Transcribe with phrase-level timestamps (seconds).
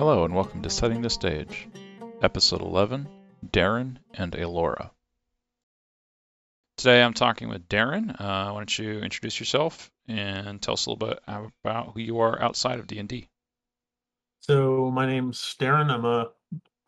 [0.00, 1.68] Hello and welcome to Setting the Stage,
[2.22, 3.06] Episode 11
[3.52, 4.92] Darin and Aellorah.
[6.78, 8.08] Today I'm talking with Darin.
[8.08, 12.18] Uh, why don't you introduce yourself and tell us a little bit about who you
[12.20, 13.28] are outside of D&D?
[14.40, 15.90] So my name's Darin.
[15.90, 16.30] I'm a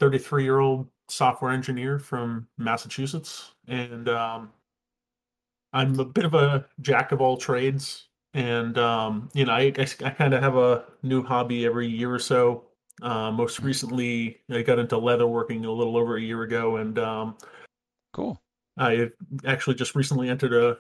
[0.00, 4.52] 33 year old software engineer from Massachusetts, and um,
[5.74, 8.08] I'm a bit of a jack of all trades.
[8.32, 12.10] And um, you know, I, I, I kind of have a new hobby every year
[12.10, 12.68] or so.
[13.02, 16.98] Uh, most recently, I got into leather working a little over a year ago, and
[16.98, 17.36] um,
[18.12, 18.40] Cool.
[18.78, 19.10] I
[19.44, 20.78] actually just recently entered a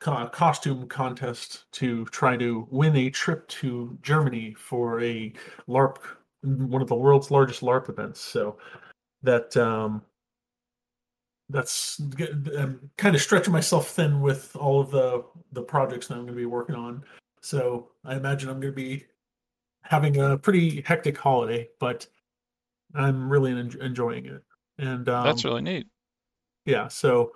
[0.00, 5.32] co- costume contest to try to win a trip to Germany for a
[5.66, 5.98] LARP,
[6.42, 8.20] one of the world's largest LARP events.
[8.20, 8.58] So
[9.22, 10.02] that um,
[11.48, 12.00] that's
[12.56, 16.34] I'm kind of stretching myself thin with all of the the projects that I'm going
[16.34, 17.02] to be working on.
[17.40, 19.06] So I imagine I'm going to be
[19.88, 22.06] having a pretty hectic holiday, but
[22.94, 24.42] I'm really en- enjoying it.
[24.78, 25.86] And um, That's really neat.
[26.66, 27.32] yeah so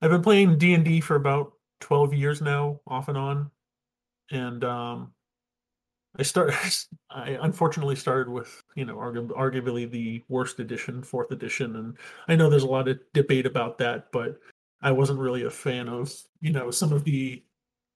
[0.00, 3.50] i've been playing d&d for about 12 years now off and on
[4.30, 5.12] and um
[6.18, 6.54] i start
[7.10, 12.36] i unfortunately started with you know argu- arguably the worst edition fourth edition and i
[12.36, 14.38] know there's a lot of debate about that but
[14.82, 17.42] i wasn't really a fan of you know some of the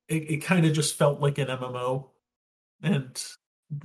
[0.09, 2.09] it, it kind of just felt like an mmo
[2.83, 3.23] and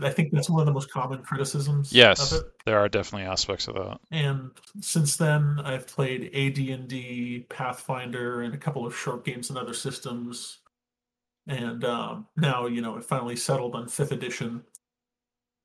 [0.02, 2.44] i think that's one of the most common criticisms Yes, it.
[2.66, 4.00] there are definitely aspects of that.
[4.12, 9.74] and since then i've played ad&d pathfinder and a couple of short games and other
[9.74, 10.60] systems.
[11.48, 14.64] And um, now you know i finally settled on fifth edition.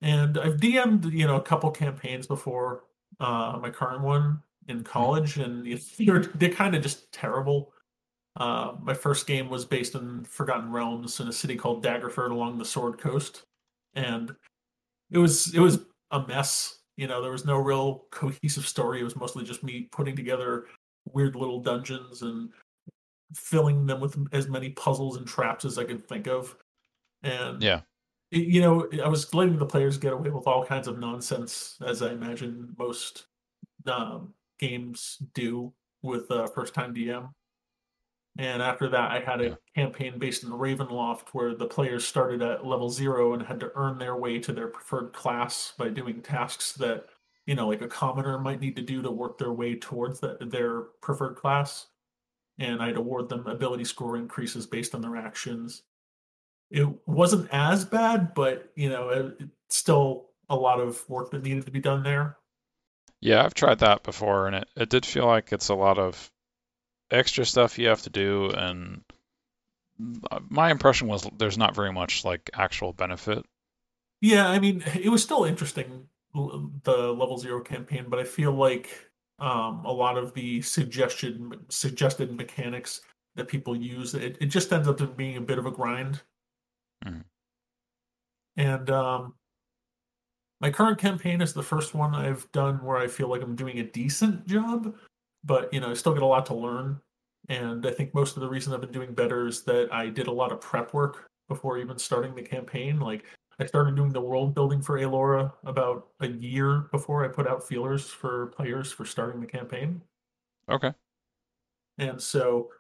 [0.01, 2.85] And i've dm'd you know a couple campaigns before
[3.21, 7.73] uh, my current one in college and you- they're, they're kind of just terrible.
[8.37, 12.59] Uh, my first game was based in forgotten realms in a city called daggerford along
[12.59, 13.43] the sword coast
[13.95, 14.35] and
[15.11, 16.81] it was it was a mess.
[16.97, 19.01] You know, there was no real cohesive story.
[19.01, 20.67] It was mostly just me putting together
[21.13, 22.51] weird little dungeons and
[23.35, 26.57] filling them with as many puzzles and traps as I could think of.
[27.23, 27.81] And Yeah.
[28.31, 31.77] it- you know, I was letting the players get away with all kinds of nonsense,
[31.85, 33.27] as I imagine most
[33.87, 35.73] um, games do
[36.03, 37.35] with a first-time DM.
[38.37, 39.57] And after that, I had a Yeah.
[39.77, 43.99] campaign based in Ravenloft where the players started at level zero and had to earn
[43.99, 47.07] their way to their preferred class by doing tasks that,
[47.47, 50.37] you know, like a commoner might need to do to work their way towards the,
[50.41, 51.87] their preferred class.
[52.59, 55.83] And I'd award them ability score increases based on their actions.
[56.71, 61.45] It wasn't as bad, but, you know, it, it's still a lot of work that
[61.45, 62.37] needed to be done there.
[63.21, 66.31] Yeah, I've tried that before, and it, it did feel like it's a lot of
[67.15, 69.03] extra stuff you have to do, and
[70.49, 73.45] my impression was there's not very much like actual benefit.
[74.21, 79.11] Yeah, I mean, it was still interesting, the level zero campaign, but I feel like
[79.39, 83.01] um, a lot of the suggested suggested mechanics
[83.37, 86.23] that people use, it, it just ends up being a bit of a grind.
[87.05, 87.25] Mhm.
[88.57, 89.35] And um,
[90.61, 93.81] my current campaign is the first one I've done where I feel like I'm doing
[93.81, 94.95] a decent job,
[95.43, 97.01] but you know, I still get a lot to learn.
[97.49, 100.29] And I think most of the reason I've been doing better is that I did
[100.29, 103.01] a lot of prep work before even starting the campaign.
[103.01, 103.25] Like
[103.59, 107.67] I started doing the world building for Aellorah about a year before I put out
[107.67, 110.01] feelers for players for starting the campaign.
[110.71, 110.93] Okay.
[111.99, 112.71] And so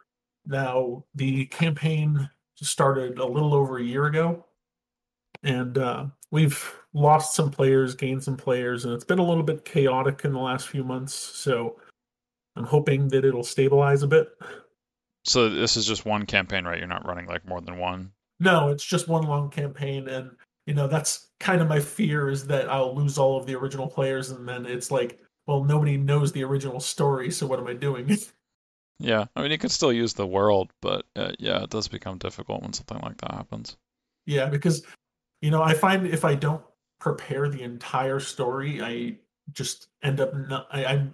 [0.47, 4.45] now the campaign started a little over a year ago.
[5.43, 9.65] And uh, we've lost some players, gained some players, and it's been a little bit
[9.65, 11.13] chaotic in the last few months.
[11.15, 11.77] So
[12.57, 14.29] I'm hoping that it'll stabilize a bit.
[15.25, 16.79] So this is just one campaign, right?
[16.79, 18.13] You're not running like more than one.
[18.41, 20.31] No, it's just one long campaign, and
[20.67, 23.87] you know that's kind of my fear is that I'll lose all of the original
[23.87, 27.75] players, and then it's like, well, nobody knows the original story, so what am I
[27.75, 28.17] doing?
[29.01, 32.17] Yeah, I mean you could still use the world, but uh, yeah, it does become
[32.19, 33.77] difficult when something like that happens.
[34.25, 34.87] yeah, because
[35.43, 36.62] you know I find if I don't
[37.00, 39.19] prepare the entire story, I
[39.53, 40.69] just end up not.
[40.71, 41.12] I, I'm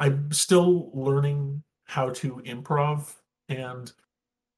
[0.00, 3.14] I'm still learning how to improv,
[3.48, 3.92] and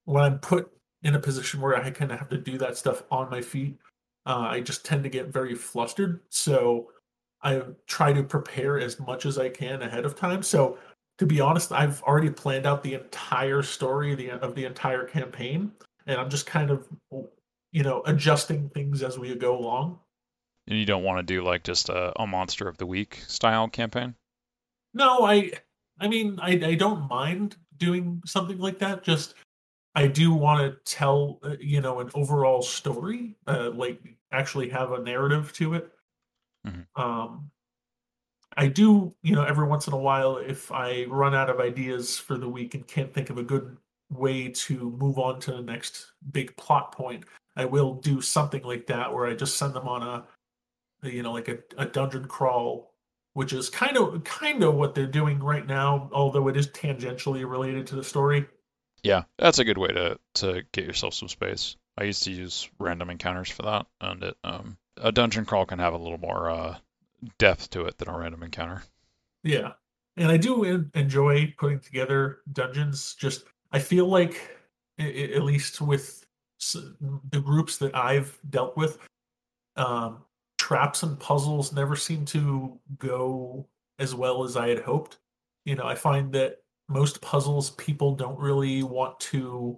[0.05, 0.71] when I'm put
[1.03, 3.77] in a position where I kind of have to do that stuff on my feet,
[4.25, 6.21] uh, I just tend to get very flustered.
[6.29, 6.91] So
[7.41, 10.43] I try to prepare as much as I can ahead of time.
[10.43, 10.77] So
[11.17, 15.71] to be honest, I've already planned out the entire story the, of the entire campaign,
[16.07, 16.87] and I'm just kind of,
[17.71, 19.99] you know, adjusting things as we go along.
[20.67, 23.67] And you don't want to do like just a, a monster of the week style
[23.67, 24.15] campaign.
[24.93, 25.51] No, I,
[25.99, 29.03] I mean, I, I don't mind doing something like that.
[29.03, 29.35] Just
[29.95, 33.99] I do want to tell, uh, you know, an overall story, uh, like
[34.31, 35.91] actually have a narrative to it.
[36.67, 36.85] Mhm.
[36.95, 37.51] Um,
[38.55, 42.17] I do, you know, every once in a while, if I run out of ideas
[42.19, 43.77] for the week and can't think of a good
[44.11, 47.25] way to move on to the next big plot point,
[47.55, 51.33] I will do something like that where I just send them on a, you know,
[51.33, 52.92] like a, a dungeon crawl,
[53.33, 57.49] which is kind of kind of what they're doing right now, although it is tangentially
[57.49, 58.45] related to the story.
[59.03, 61.75] Yeah, that's a good way to to get yourself some space.
[61.97, 65.79] I used to use random encounters for that, and it um a dungeon crawl can
[65.79, 66.77] have a little more uh
[67.37, 68.83] depth to it than a random encounter.
[69.43, 69.73] Yeah.
[70.15, 73.15] And I do en- enjoy putting together dungeons.
[73.15, 74.57] Just, I feel like,
[74.99, 76.25] i- at least with
[77.31, 78.99] the groups that I've dealt with,
[79.75, 80.23] um,
[80.63, 83.67] traps and puzzles never seem to go
[83.99, 85.17] as well as I had hoped.
[85.65, 89.77] You know, I find that most puzzles, people don't really want to,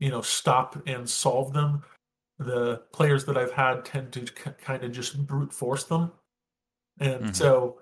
[0.00, 1.84] you know, stop and solve them.
[2.38, 6.12] The players that I've had tend to kind of just brute force them.
[7.00, 7.34] And Mhm.
[7.36, 7.80] so,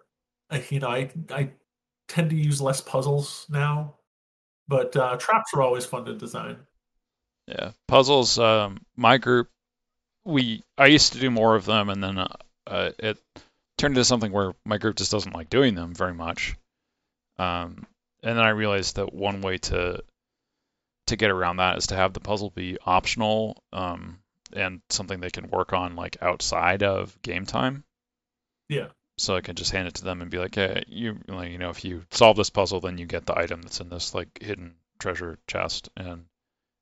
[0.51, 1.53] I, you know, I I
[2.09, 3.97] tend to use less puzzles now,
[4.69, 6.59] but uh, traps are always fun to design.
[7.47, 8.39] Yeah, puzzles.
[8.39, 9.51] Um, my group,
[10.25, 12.37] we I used to do more of them, and then uh,
[12.67, 13.19] uh, it
[13.79, 16.57] turned into something where my group just doesn't like doing them very much.
[17.39, 17.87] Um,
[18.23, 20.03] and then I realized that one way to
[21.07, 24.21] to get around that is to have the puzzle be optional, um,
[24.53, 27.85] and something they can work on like outside of game time.
[28.69, 28.89] Yeah,
[29.19, 31.59] So I can just hand it to them and be like, hey, you like, you
[31.59, 34.39] know, if you solve this puzzle, then you get the item that's in this like
[34.41, 36.27] hidden treasure chest, and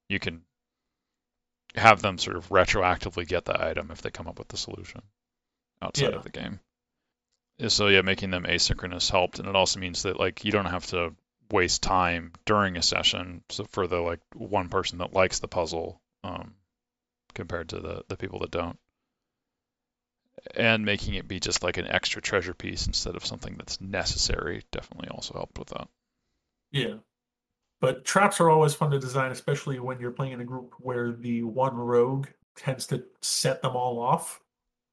[0.08, 0.42] you can
[1.78, 5.02] have them sort of retroactively get the item if they come up with the solution
[5.82, 6.16] outside Yeah.
[6.16, 6.60] of the game.
[7.68, 10.86] So yeah, making them asynchronous helped, and it also means that like you don't have
[10.88, 11.14] to
[11.50, 13.44] waste time during a session.
[13.50, 16.54] So for the like one person that likes the puzzle, um,
[17.34, 18.78] compared to the the people that don't,
[20.56, 24.62] and making it be just like an extra treasure piece instead of something that's necessary
[24.70, 25.88] definitely also helped with that.
[26.70, 26.98] yeah.
[27.80, 31.12] But traps are always fun to design, especially when you're playing in a group where
[31.12, 32.26] the one rogue
[32.56, 34.40] tends to set them all off.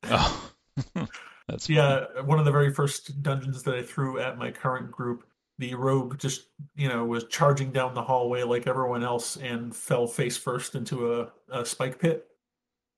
[0.04, 0.52] Oh,
[1.48, 5.26] that's Yeah, one of the very first dungeons that I threw at my current group,
[5.58, 10.06] the rogue just, you know, was charging down the hallway like everyone else and fell
[10.06, 12.28] face first into a, a spike pit.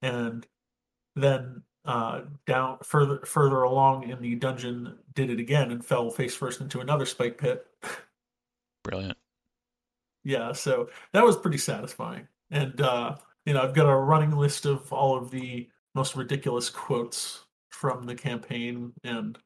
[0.02, 0.46] And
[1.16, 6.36] then uh, down further further along in the dungeon did it again and fell face
[6.36, 7.66] first into another spike pit.
[8.84, 9.18] brilliant.
[10.28, 12.28] Yeah, so that was pretty satisfying.
[12.52, 13.16] And uh,
[13.46, 18.06] you know, I've got a running list of all of the most ridiculous quotes from
[18.06, 19.38] the campaign and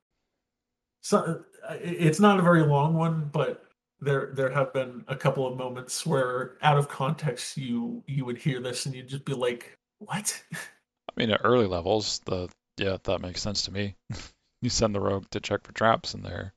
[1.01, 3.65] so it's not a very long one, but
[3.99, 8.37] there there have been a couple of moments where out of context you you would
[8.37, 12.97] hear this and you'd just be like, "What?" I mean, at early levels, the yeah,
[13.03, 13.95] that makes sense to me.
[14.61, 16.53] you send the rogue to check for traps, and their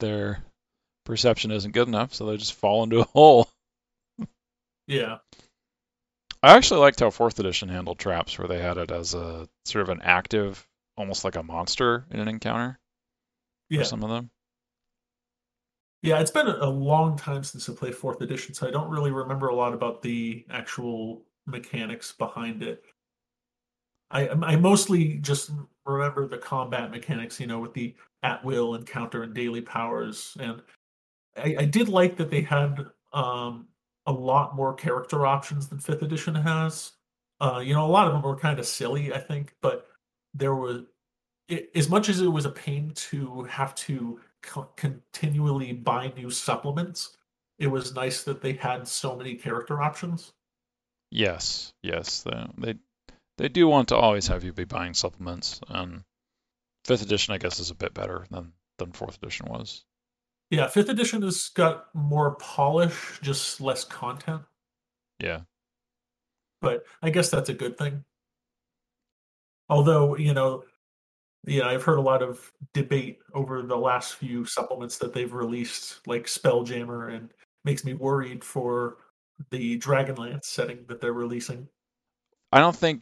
[0.00, 0.42] their
[1.04, 3.48] perception isn't good enough, so they just fall into a hole.
[4.86, 5.18] Yeah.
[6.42, 9.82] I actually liked how fourth edition handled traps, where they had it as a sort
[9.82, 12.78] of an active, almost like a monster in an encounter
[13.74, 13.82] for Yeah.
[13.84, 14.30] some of them.
[16.02, 19.12] Yeah, it's been a long time since I played fourth edition, so I don't really
[19.12, 22.84] remember a lot about the actual mechanics behind it.
[24.10, 25.50] I I mostly just
[25.86, 30.62] remember the combat mechanics, you know, with the at will encounter and daily powers, and
[31.36, 33.68] I, I did like that they had um,
[34.06, 36.92] a lot more character options than fifth edition has.
[37.40, 39.88] Uh, you know, a lot of them were kind of silly, I think, but
[40.34, 40.82] there was
[41.48, 46.30] it, as much as it was a pain to have to co- continually buy new
[46.30, 47.16] supplements,
[47.58, 50.32] it was nice that they had so many character options.
[51.10, 52.24] Yes, yes,
[52.56, 52.76] they
[53.38, 55.60] they do want to always have you be buying supplements.
[55.68, 56.02] And
[56.84, 59.84] fifth edition, I guess, is a bit better than than fourth edition was.
[60.52, 64.42] Yeah, fifth edition has got more polish, just less content,
[65.18, 65.40] Yeah,
[66.60, 68.04] but I guess that's a good thing.
[69.70, 70.64] Although, you know,
[71.46, 76.06] yeah, I've heard a lot of debate over the last few supplements that they've released,
[76.06, 77.30] like Spelljammer, and
[77.64, 78.98] makes me worried for
[79.50, 81.66] the Dragonlance setting that they're releasing.
[82.52, 83.00] I don't think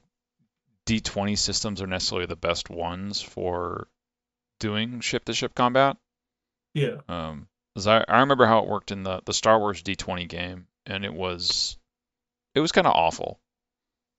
[0.86, 3.88] D20 systems are necessarily the best ones for
[4.60, 5.96] doing ship-to-ship combat.
[6.74, 10.26] Yeah, Um, 'cause I, I remember how it worked in the, the Star Wars D20
[10.26, 11.76] game, and it was
[12.54, 13.40] it was kind of awful.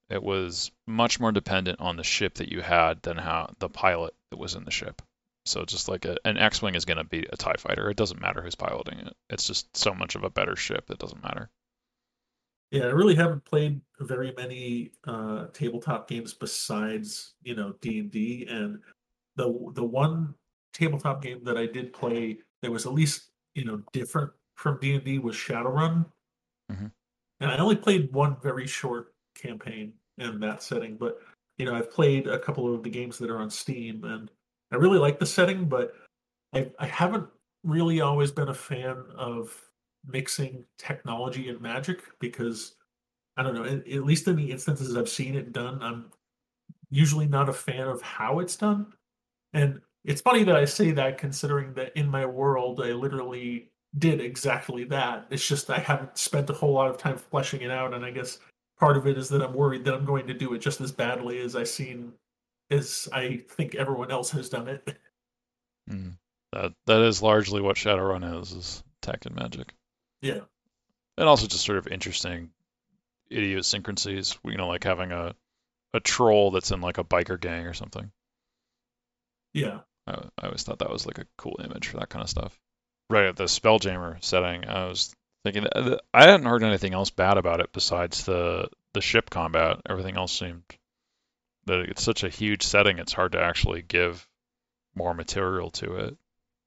[0.10, 4.16] It was much more dependent on the ship that you had than how the pilot
[4.32, 5.02] that was in the ship.
[5.46, 7.90] So just like a, an X-wing is going to be a TIE fighter.
[7.90, 9.16] It doesn't matter who's piloting it.
[9.30, 10.92] It's just so much of a better ship.
[10.92, 11.50] It doesn't matter.
[12.72, 18.12] yeah, I really haven't played very many uh, tabletop games besides, you know, D and
[18.12, 18.80] D, and
[19.36, 20.36] the the one
[20.74, 24.96] tabletop game that I did play that was at least you know different from D
[24.96, 26.06] and D was Shadowrun,
[26.72, 26.92] Mhm.
[27.40, 30.98] and I only played one very short campaign in that setting.
[30.98, 31.20] But
[31.58, 34.32] you know, I've played a couple of the games that are on Steam, and
[34.72, 35.96] I really like the setting, but
[36.54, 37.28] I I haven't
[37.64, 39.70] really always been a fan of
[40.06, 42.76] mixing technology and magic because
[43.38, 43.64] I don't know.
[43.64, 46.12] At, at least in the instances I've seen it done, I'm
[46.90, 48.94] usually not a fan of how it's done.
[49.54, 54.22] And it's funny that I say that considering that in my world, I literally did
[54.22, 55.28] exactly that.
[55.30, 57.94] It's just I haven't spent a whole lot of time fleshing it out.
[57.94, 58.40] And I guess
[58.80, 60.92] part of it is that I'm worried that I'm going to do it just as
[60.92, 62.14] badly as I seen
[62.70, 64.98] as I think everyone else has done it.
[65.90, 66.16] Mm.
[66.54, 69.74] That that is largely what Shadowrun is, is tech and magic.
[70.22, 70.42] Yeah.
[71.18, 72.52] And also just sort of interesting
[73.32, 75.34] idiosyncrasies, you know, like having a
[75.96, 78.12] a troll that's in like a biker gang or something.
[79.54, 79.80] Yeah.
[80.12, 82.60] I, I always thought that was like a cool image for that kind of stuff.
[83.10, 85.14] Right the Spelljammer setting, I was
[85.44, 89.30] thinking that, that- I hadn't heard anything else bad about it besides the the ship
[89.30, 89.78] combat.
[89.90, 90.64] Everything else seemed
[91.66, 94.28] that it's such a huge setting, it's hard to actually give
[94.96, 96.18] more material to it.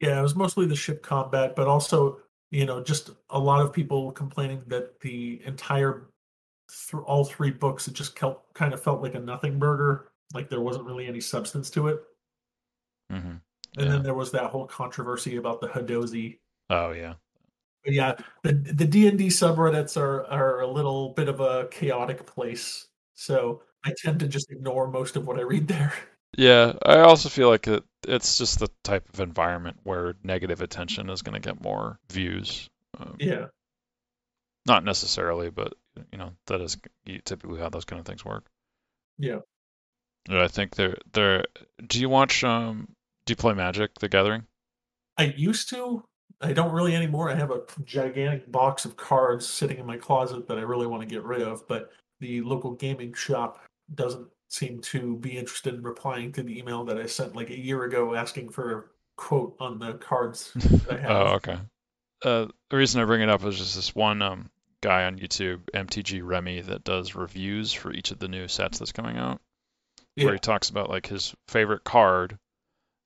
[0.00, 2.18] Yeah, it was mostly the ship combat, but also,
[2.50, 6.08] you know, just a lot of people complaining that the entire,
[6.68, 10.10] th- all three books, it just kel- kind of felt like a nothing burger.
[10.32, 12.02] Like there wasn't really any substance to it.
[13.11, 13.37] Hmm
[13.76, 13.88] And Yeah.
[13.88, 16.38] then there was that whole controversy about the Hadozee.
[16.70, 17.14] Oh yeah.
[17.84, 21.68] But yeah, the the D and D subreddits are are a little bit of a
[21.70, 22.88] chaotic place.
[23.14, 25.92] So I tend to just ignore most of what I read there.
[26.37, 31.08] Yeah, I also feel like it, it's just the type of environment where negative attention
[31.11, 32.68] is going to get more views.
[32.99, 33.46] Um, Yeah.
[34.66, 35.73] Not necessarily, but
[36.12, 36.76] you know that is
[37.25, 38.46] typically how those kind of things work.
[39.18, 39.40] Yeah.
[40.28, 41.44] I think they're they're.
[41.86, 42.88] Do you watch um?
[43.26, 44.44] Do you play Magic: The Gathering?
[45.18, 46.04] I used to.
[46.40, 47.30] I don't really anymore.
[47.30, 51.02] I have a gigantic box of cards sitting in my closet that I really want
[51.02, 51.90] to get rid of, but
[52.20, 53.62] the local gaming shop
[53.94, 57.58] doesn't seem to be interested in replying to the email that I sent like a
[57.58, 58.82] year ago asking for a
[59.16, 61.10] quote on the cards that I have.
[61.10, 61.58] Oh, okay.
[62.22, 64.50] Uh, the reason I bring it up is just this one um
[64.80, 68.92] guy on YouTube, MTG Remy, that does reviews for each of the new sets that's
[68.92, 69.40] coming out.
[70.16, 70.26] Yeah.
[70.26, 72.38] where he talks about like his favorite card,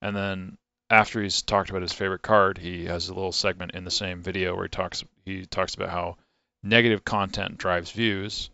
[0.03, 0.59] and then
[0.91, 4.23] after he's talked about his favorite card, he has a little segment in the same
[4.23, 6.17] video where he talks he talks about how
[6.63, 8.51] negative content drives views.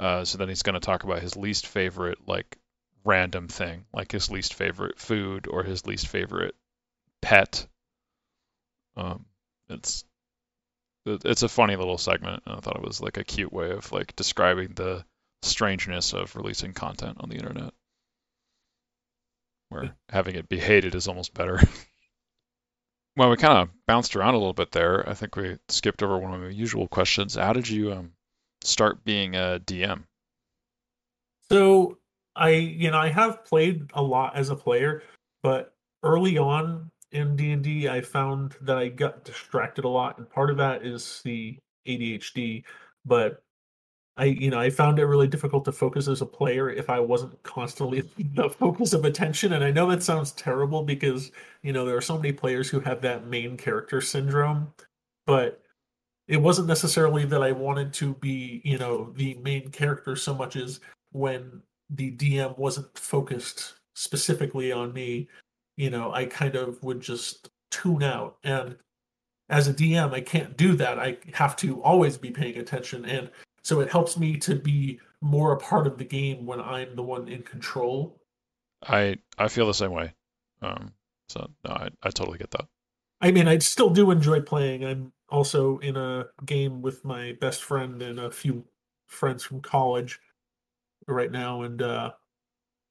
[0.00, 2.56] Uh, so then he's going to talk about his least favorite like
[3.04, 6.56] random thing, like his least favorite food or his least favorite
[7.20, 7.66] pet.
[8.96, 9.26] Um,
[9.68, 10.04] it's
[11.06, 13.90] it's a funny little segment, and I thought it was like a cute way of
[13.92, 15.04] like describing the
[15.42, 17.74] strangeness of releasing content on the internet
[19.72, 21.60] where having it be hated is almost better.
[23.16, 25.08] well, we kind of bounced around a little bit there.
[25.08, 27.34] I think we skipped over one of my usual questions.
[27.34, 28.12] How did you um,
[28.62, 30.04] start being a DM?
[31.50, 31.98] So
[32.34, 35.02] I, you know, I have played a lot as a player,
[35.42, 40.18] but early on in D and D, I found that I got distracted a lot,
[40.18, 42.64] and part of that is the ADHD.
[43.04, 43.42] But
[44.16, 47.00] I, you know, I found it really difficult to focus as a player if I
[47.00, 48.00] wasn't constantly
[48.34, 49.54] the focus of attention.
[49.54, 52.80] And I know that sounds terrible because you know there are so many players who
[52.80, 54.72] have that main character syndrome,
[55.26, 55.62] but
[56.28, 60.56] it wasn't necessarily that I wanted to be, you know, the main character so much
[60.56, 60.80] as
[61.12, 65.28] when the DM wasn't focused specifically on me,
[65.76, 68.38] you know, I kind of would just tune out.
[68.44, 68.76] And
[69.48, 70.98] as a DM, I can't do that.
[70.98, 73.04] I have to always be paying attention.
[73.04, 73.30] And
[73.62, 77.02] so it helps me to be more a part of the game when I'm the
[77.02, 78.20] one in control.
[78.82, 80.12] I I feel the same way.
[80.60, 80.92] Um,
[81.28, 82.66] so no, I, I totally get that.
[83.20, 84.84] I mean, I still do enjoy playing.
[84.84, 88.64] I'm also in a game with my best friend and a few
[89.06, 90.18] friends from college
[91.06, 92.10] right now, and uh,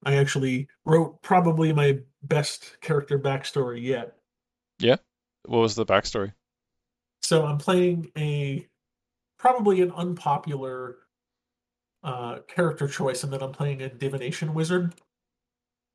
[0.06, 4.16] I actually wrote probably my best character backstory yet.
[4.80, 4.98] Yeah.
[5.46, 6.34] What was the backstory?
[7.22, 8.68] So I'm playing a
[9.42, 10.98] probably an unpopular
[12.04, 14.94] uh, character choice, and that I'm playing a divination wizard.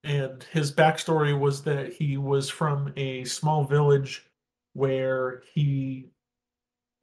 [0.03, 4.27] And his backstory was that he was from a small village
[4.73, 6.11] where he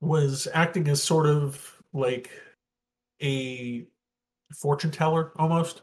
[0.01, 2.29] was acting as sort of like
[3.21, 3.87] a
[4.53, 5.81] fortune teller almost.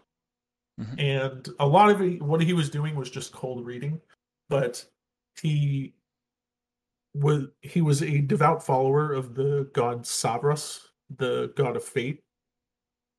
[0.78, 1.00] Mhm.
[1.00, 4.00] And a lot of it, what he was doing was just cold reading,
[4.48, 4.84] but
[5.40, 5.94] he
[7.14, 10.80] was he was a devout follower of the god Savras,
[11.16, 12.22] the god of fate.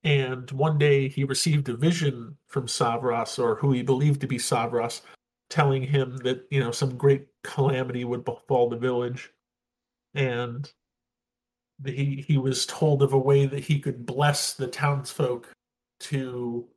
[0.04, 4.38] And one day he received a vision from Savras, or who he believed to be
[4.38, 5.02] Savras,
[5.50, 9.32] telling him that you know some great calamity would befall the village,
[10.16, 10.72] and
[11.86, 15.52] he he was told of a way that he could bless the townsfolk
[16.00, 16.68] to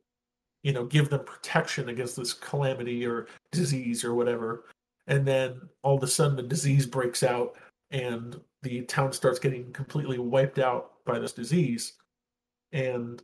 [0.63, 4.65] you know give them protection against this calamity or disease or whatever
[5.07, 7.55] and then all of a sudden the disease breaks out
[7.91, 11.93] and the town starts getting completely wiped out by this disease
[12.71, 13.21] and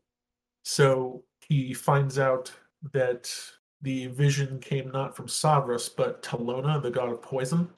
[0.63, 2.51] so he finds out
[2.93, 3.33] that
[3.81, 7.69] the vision came not from Savras but Talona, the god of poison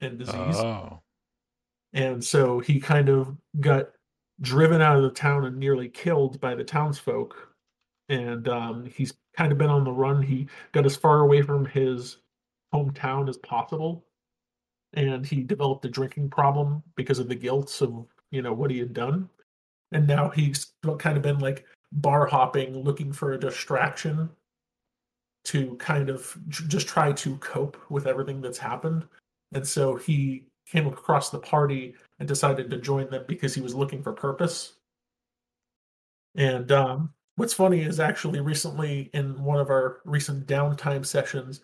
[0.00, 0.56] and disease.
[0.56, 1.00] Oh.
[1.92, 3.90] And so he kind of got
[4.40, 7.48] driven out of the town and nearly killed by the townsfolk.
[8.08, 10.22] And um, he's kind of been on the run.
[10.22, 12.18] He got as far away from his
[12.72, 14.04] hometown as possible.
[14.94, 18.78] And he developed a drinking problem because of the guilt of, you know, what he
[18.78, 19.28] had done.
[19.92, 24.30] And now he's kind of been like bar hopping, looking for a distraction
[25.44, 29.04] to kind of just try to cope with everything that's happened.
[29.52, 33.74] And so he came across the party and decided to join them because he was
[33.74, 34.74] looking for purpose.
[36.34, 41.60] And um, what's funny is actually recently in one of our recent downtime sessions,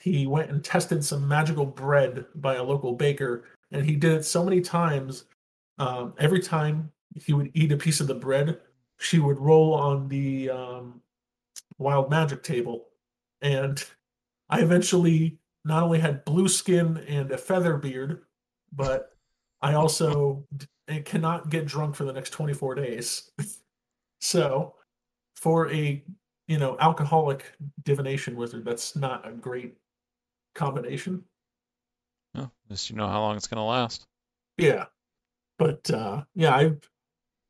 [0.00, 4.24] he went and tested some magical bread by a local baker, and he did it
[4.24, 5.24] so many times.
[5.78, 8.58] Um, every time he would eat a piece of the bread,
[8.98, 11.02] she would roll on the um,
[11.78, 12.88] wild magic table,
[13.42, 13.84] and
[14.48, 18.22] I eventually not only had blue skin and a feather beard,
[18.72, 19.12] but
[19.60, 20.46] I also
[21.04, 23.30] cannot get drunk for the next 24 days.
[24.20, 24.74] so,
[25.36, 26.02] for a
[26.48, 27.52] you know alcoholic
[27.84, 29.76] divination wizard, that's not a great
[30.54, 31.24] combination.
[32.34, 34.06] Oh, at least you know how long it's gonna last.
[34.58, 34.86] Yeah,
[35.58, 36.90] but uh, yeah, I've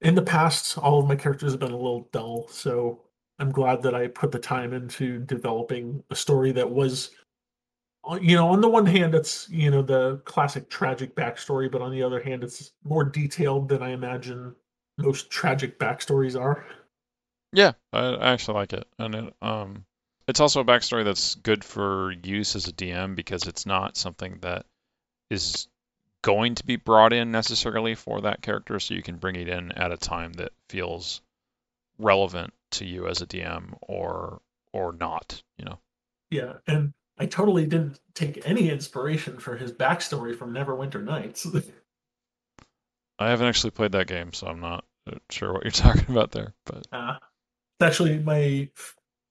[0.00, 3.02] in the past all of my characters have been a little dull, so
[3.38, 7.10] I'm glad that I put the time into developing a story that was
[8.20, 11.92] you know, on the one hand, it's you know the classic tragic backstory, but on
[11.92, 14.54] the other hand, it's more detailed than I imagine
[14.98, 16.66] most tragic backstories are.
[17.52, 19.84] Yeah, I, I actually like it, and it, um,
[20.30, 24.38] it's also a backstory that's good for use as a DM because it's not something
[24.40, 24.64] that
[25.28, 25.68] is
[26.22, 29.72] going to be brought in necessarily for that character, so you can bring it in
[29.72, 31.20] at a time that feels
[31.98, 34.40] relevant to you as a DM or
[34.72, 35.78] or not, you know.
[36.30, 41.46] Yeah, and I totally didn't take any inspiration for his backstory from Neverwinter Nights.
[43.18, 46.30] I haven't actually played that game, so I'm not uh, sure what you're talking about
[46.30, 46.54] there.
[46.64, 47.16] But uh,
[47.80, 48.68] it's actually my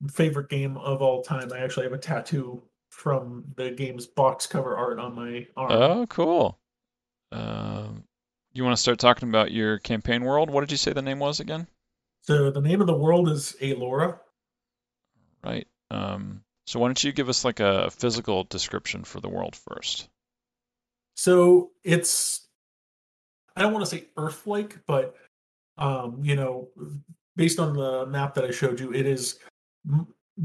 [0.07, 1.51] favorite game of all time.
[1.53, 5.71] I actually have a tattoo from the game's box cover art on my arm.
[5.71, 6.57] Oh, cool.
[7.31, 8.03] Um,
[8.53, 10.49] you want to start talking about your campaign world?
[10.49, 11.67] What did you say the name was again?
[12.23, 14.19] So the name of the world is Aellorah.
[15.43, 15.67] Right.
[15.91, 20.09] Um, so why don't you give us like a physical description for the world first?
[21.15, 22.47] So it's
[23.55, 25.15] I don't want to say Earth-like, but
[25.77, 26.69] um, you know,
[27.35, 29.39] based on the map that I showed you, it is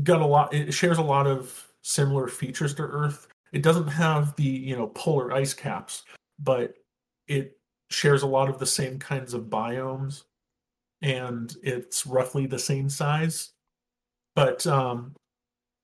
[0.02, 0.52] got a lot.
[0.52, 3.28] It shares a lot of similar features to Earth.
[3.52, 6.04] It doesn't have the you know polar ice caps,
[6.38, 6.74] but
[7.28, 7.58] it
[7.90, 10.24] shares a lot of the same kinds of biomes,
[11.02, 13.52] and it's roughly the same size.
[14.34, 15.14] But um,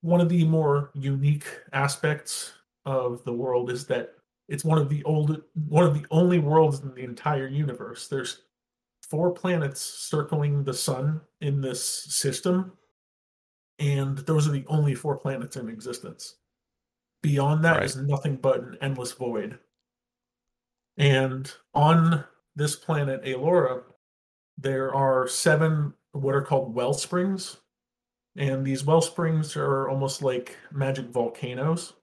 [0.03, 2.53] one of the more unique aspects
[2.85, 4.15] of the world is that
[4.49, 8.43] it's one of the old one of the only worlds in the entire universe there's
[9.03, 12.73] four planets circling the sun in this system
[13.81, 16.37] and those are the only four planets in existence.
[17.23, 17.85] Beyond that right.
[17.85, 19.59] is nothing but an endless void.
[20.97, 23.83] And on this planet Aellorah
[24.59, 27.57] there are seven what are called well springs.
[28.37, 31.95] And these well springs are almost like magic volcanoes.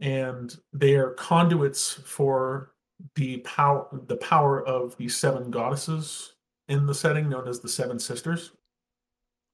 [0.00, 2.72] And they are conduits for
[3.14, 6.34] the power the power of the seven goddesses
[6.68, 8.52] in the setting known as the seven sisters.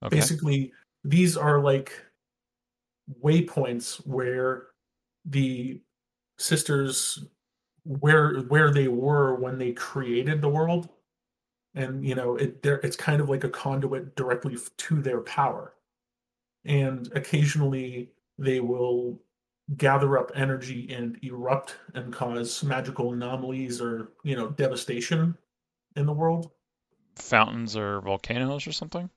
[0.02, 0.16] Okay.
[0.16, 0.72] basically
[1.04, 1.92] these are like
[3.22, 4.66] waypoints where
[5.24, 5.80] the
[6.38, 7.24] sisters
[7.84, 10.88] where where they were when they created the world.
[11.74, 15.74] And you know it there it's kind of like a conduit directly to their power.
[16.64, 19.20] And occasionally they will
[19.76, 25.36] gather up energy and erupt and cause magical anomalies or you know devastation
[25.96, 26.50] in the world.
[27.16, 29.10] Fountains or volcanoes or something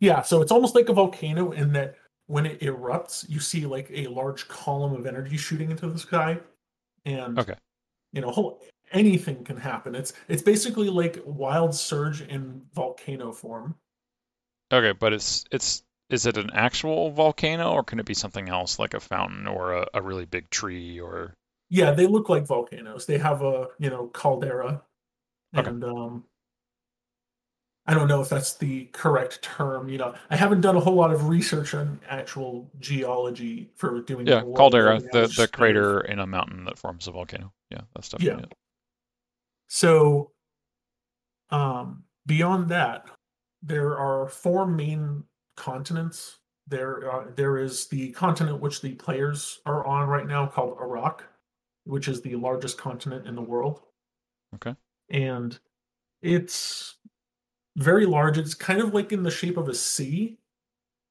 [0.00, 3.90] yeah so it's almost like a volcano in that when it erupts you see like
[3.92, 6.38] a large column of energy shooting into the sky.
[7.04, 7.54] And okay.
[8.12, 8.60] you know whole,
[8.92, 9.94] anything can happen.
[9.94, 13.76] It's it's basically like wild surge in volcano form.
[14.72, 18.78] Okay but it's it's is it an actual volcano or can it be something else
[18.78, 21.34] like a fountain or a, a really big tree or?
[21.68, 23.06] Yeah, they look like volcanoes.
[23.06, 24.82] They have a you know caldera,
[25.56, 25.68] Okay.
[25.68, 26.24] and um,
[27.88, 29.88] I don't know if that's the correct term.
[29.88, 34.26] You know, I haven't done a whole lot of research on actual geology for doing.
[34.26, 37.52] yeah, caldera, the the just kind of- crater in a mountain that forms a volcano.
[37.70, 38.46] Yeah, that's definitely Yeah.
[38.46, 38.54] it.
[39.68, 40.32] So,
[41.50, 43.08] um, beyond that,
[43.62, 45.24] there are four main
[45.56, 46.38] continents.
[46.68, 51.24] There, uh, there is the continent which the players are on right now, called Iraq,
[51.84, 53.82] which is the largest continent in the world.
[54.56, 54.74] Okay.
[55.08, 55.58] And
[56.22, 56.96] it's
[57.76, 58.38] very large.
[58.38, 60.38] It's kind of like in the shape of a sea,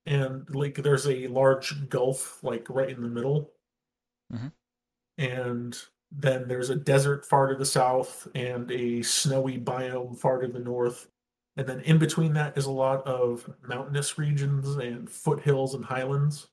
[0.06, 3.54] and like there's a large gulf like right in the middle.
[4.32, 4.52] Mhm.
[5.18, 5.78] And
[6.12, 10.60] then there's a desert far to the south and a snowy biome far to the
[10.60, 11.10] north.
[11.58, 16.48] And then in between that is a lot of mountainous regions and foothills and highlands.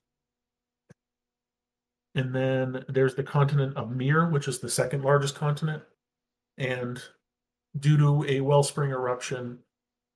[2.14, 5.82] And then there's the continent of Mir, which is the second largest continent.
[6.58, 7.02] And
[7.78, 9.58] due to a wellspring eruption,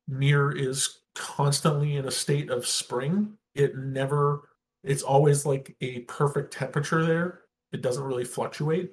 [0.09, 3.37] Mir is constantly in a state of spring.
[3.55, 4.49] It never,
[4.85, 7.41] it's always like a perfect temperature there.
[7.73, 8.93] It doesn't really fluctuate.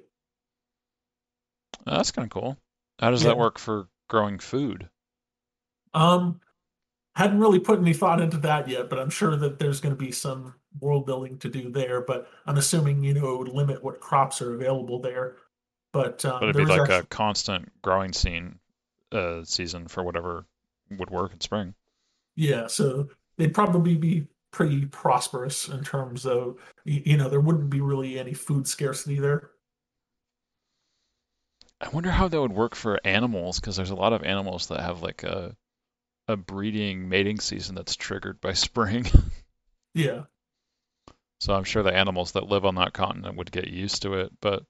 [1.86, 2.58] Uh, That's kind of cool.
[2.98, 3.30] How does Yeah.
[3.30, 4.88] that work for growing food?
[5.92, 6.40] Um,
[7.14, 9.98] hadn't really put any thought into that yet, but I'm sure that there's going to
[9.98, 12.00] be some world building to do there.
[12.00, 15.36] But I'm assuming you know it would limit what crops are available there.
[15.92, 18.58] But, um, But it'd be like a constant growing scene
[19.12, 20.44] uh, season for whatever
[20.90, 21.74] would work in spring.
[22.36, 27.80] yeah, so they'd probably be pretty prosperous in terms of you know there wouldn't be
[27.80, 29.50] really any food scarcity there.
[31.80, 34.80] I wonder how that would work for animals, because there's a lot of animals that
[34.80, 35.56] have like a
[36.28, 39.06] a breeding mating season that's triggered by spring.
[39.94, 40.24] Yeah,
[41.38, 44.32] So I'm sure the animals that live on that continent would get used to it,
[44.40, 44.64] but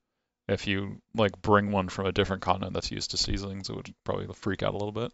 [0.48, 3.94] if you like bring one from a different continent that's used to seasons, it would
[4.05, 5.11] probably freak out a little bit.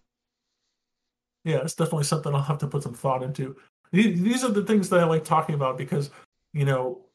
[1.44, 3.56] Yeah, it's definitely something I'll have to put some thought into.
[3.92, 6.10] These are the things that I like talking about because
[6.52, 7.06] you know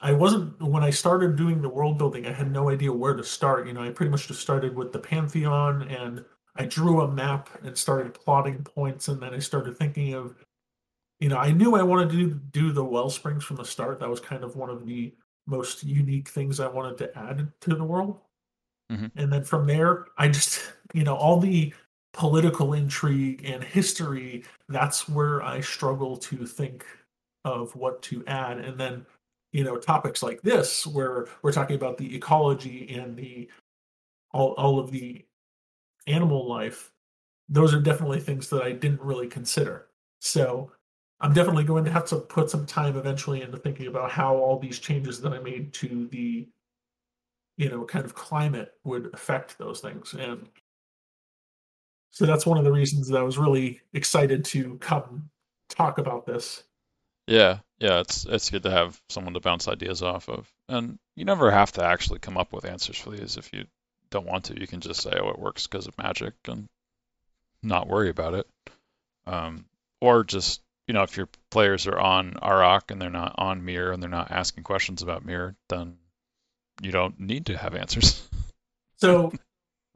[0.00, 2.26] I wasn't when I started doing the world building.
[2.26, 3.66] I had no idea where to start.
[3.66, 6.24] You know, I pretty much just started with the pantheon, and
[6.56, 10.34] I drew a map and started plotting points, and then I started thinking of,
[11.20, 14.00] you know, I knew I wanted to do, do the well springs from the start.
[14.00, 15.14] That was kind of one of the
[15.46, 18.20] most unique things I wanted to add to the world.
[18.90, 19.10] Mhm.
[19.16, 21.72] And then from there, I just, you know, all the
[22.12, 24.44] political intrigue and history.
[24.68, 26.84] That's where I struggle to think
[27.44, 29.04] of what to add, and then
[29.52, 33.48] you know topics like this where we're talking about the ecology and the
[34.32, 35.24] all, all of the
[36.06, 36.90] animal life
[37.48, 39.86] those are definitely things that i didn't really consider
[40.20, 40.72] so
[41.20, 44.58] i'm definitely going to have to put some time eventually into thinking about how all
[44.58, 46.48] these changes that i made to the
[47.56, 50.48] you know kind of climate would affect those things and
[52.12, 55.28] so that's one of the reasons that i was really excited to come
[55.68, 56.62] talk about this
[57.26, 60.48] Yeah, yeah, it's it's good to have someone to bounce ideas off of.
[60.68, 63.66] And you never have to actually come up with answers for these if you
[64.10, 64.60] don't want to.
[64.60, 66.68] You can just say, oh, it works because of magic and
[67.62, 68.46] not worry about it.
[69.26, 69.66] Um,
[70.00, 73.92] or just, you know, if your players are on Arak and they're not on Mir
[73.92, 75.96] and they're not asking questions about Mir, then
[76.82, 78.28] you don't need to have answers.
[78.96, 79.32] So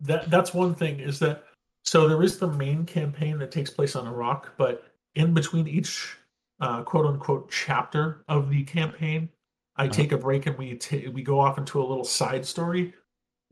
[0.01, 1.45] that that's one thing is that
[1.87, 6.17] so there is the main campaign that takes place on Iraq, but in between each
[6.61, 9.29] uh, quote unquote chapter of the campaign,
[9.77, 9.93] I Uh-huh.
[9.93, 12.95] take a break and we ta- we go off into a little side story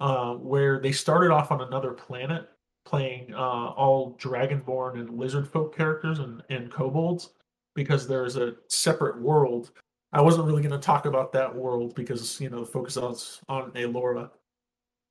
[0.00, 2.50] uh, where they started off on another planet
[2.84, 3.38] playing uh,
[3.76, 7.30] all dragonborn and lizard folk characters and, and kobolds
[7.74, 9.70] because there's a separate world.
[10.12, 13.40] I wasn't really going to talk about that world because you know the focus is
[13.48, 14.30] on Aellorah,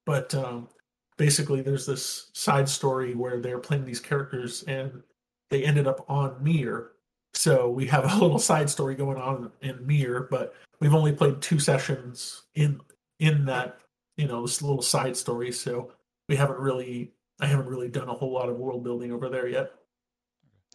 [0.06, 0.68] but um,
[1.18, 5.04] basically there's this side story where they're playing these characters and
[5.50, 6.92] they ended up on Mir.
[7.34, 11.42] So we have a little side story going on in Mir, but we've only played
[11.42, 12.82] two sessions in
[13.20, 13.80] in that
[14.18, 15.52] you know this little side story.
[15.52, 15.92] So
[16.28, 19.48] we haven't really I haven't really done a whole lot of world building over there
[19.48, 19.72] yet.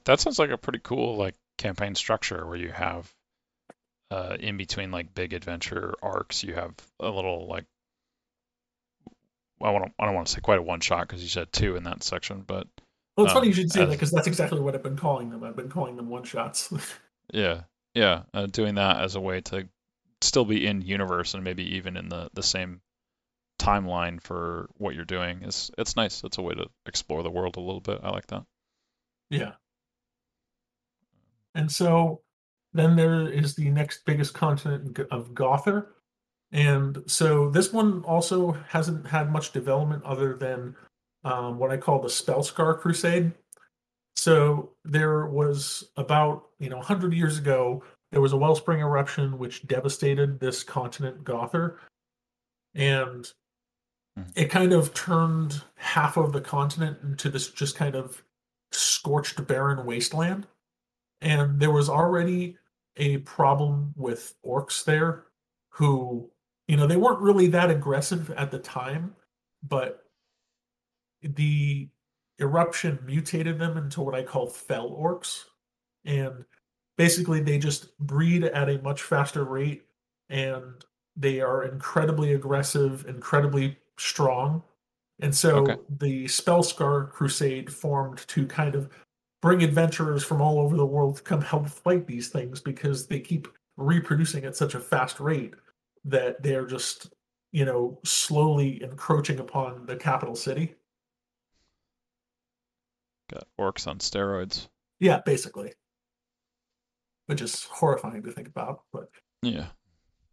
[0.05, 3.12] That sounds like a pretty cool like campaign structure where you have
[4.11, 7.66] uh, in between like big adventure arcs, you have a little like
[9.62, 11.77] I want I don't want to say quite a one shot because you said two
[11.77, 12.66] in that section, but
[13.16, 15.31] Well, it's Um, funny you should say that because that's exactly what I've been calling
[15.31, 15.44] them.
[15.44, 16.73] I've been calling them one shots.
[17.33, 17.62] yeah,
[17.94, 19.68] yeah, uh, doing that as a way to
[20.23, 22.81] still be in universe and maybe even in the the same
[23.61, 26.25] timeline for what you're doing is it's nice.
[26.25, 28.01] It's a way to explore the world a little bit.
[28.03, 28.44] I like that.
[29.31, 29.53] Yeah.
[31.55, 32.23] And so
[32.75, 35.94] Then there is the next biggest continent of Gother.
[36.52, 40.74] And so this one also hasn't had much development other than
[41.24, 43.32] um, what I call the Spellscar Crusade.
[44.16, 49.66] So there was about, you know, 100 years ago, there was a wellspring eruption which
[49.66, 51.78] devastated this continent, Gother.
[52.74, 53.30] And
[54.16, 54.24] hmm.
[54.34, 58.22] it kind of turned half of the continent into this just kind of
[58.72, 60.46] scorched, barren wasteland.
[61.20, 62.56] And there was already
[62.96, 65.24] a problem with orcs there
[65.70, 66.30] who,
[66.68, 69.16] you know, they weren't really that aggressive at the time,
[69.66, 70.04] but
[71.22, 71.88] the
[72.38, 75.44] eruption mutated them into what I call fell orcs.
[76.04, 76.44] And
[76.98, 79.85] basically, they just breed at a much faster rate
[80.28, 80.85] and
[81.16, 84.62] they are incredibly aggressive, incredibly strong.
[85.20, 85.76] And so okay.
[85.98, 88.90] the Spellscar Crusade formed to kind of
[89.40, 93.20] bring adventurers from all over the world to come help fight these things because they
[93.20, 95.54] keep reproducing at such a fast rate
[96.04, 97.12] that they're just,
[97.52, 100.74] you know, slowly encroaching upon the capital city.
[103.30, 104.68] Got orcs on steroids.
[105.00, 105.72] Yeah, basically.
[107.26, 109.11] Which is horrifying to think about, but
[109.42, 109.66] yeah.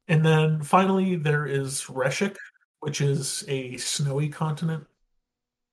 [0.08, 2.38] And then finally there is Reshik,
[2.80, 4.86] which is a snowy continent,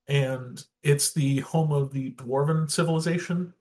[0.09, 3.53] and it's the home of the dwarven civilization,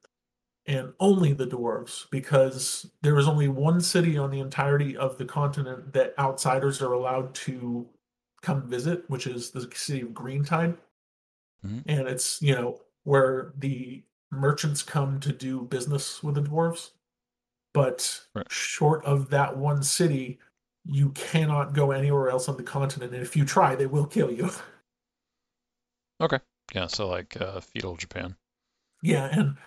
[0.72, 5.26] and only the dwarves, because there is only one city on the entirety of the
[5.26, 7.86] continent that outsiders are allowed to
[8.42, 10.78] come visit, which is the city of Greentide.
[11.66, 11.80] Mm-hmm.
[11.88, 16.92] And it's, you know, where the merchants come to do business with the dwarves.
[17.74, 18.50] But right.
[18.50, 20.40] short of that one city,
[20.86, 23.14] you cannot go anywhere else on the continent.
[23.14, 24.50] And if you try, they will kill you.
[26.22, 26.38] Okay.
[26.72, 26.86] Yeah.
[26.86, 28.36] So like uh, feudal Japan.
[29.02, 29.58] Yeah, and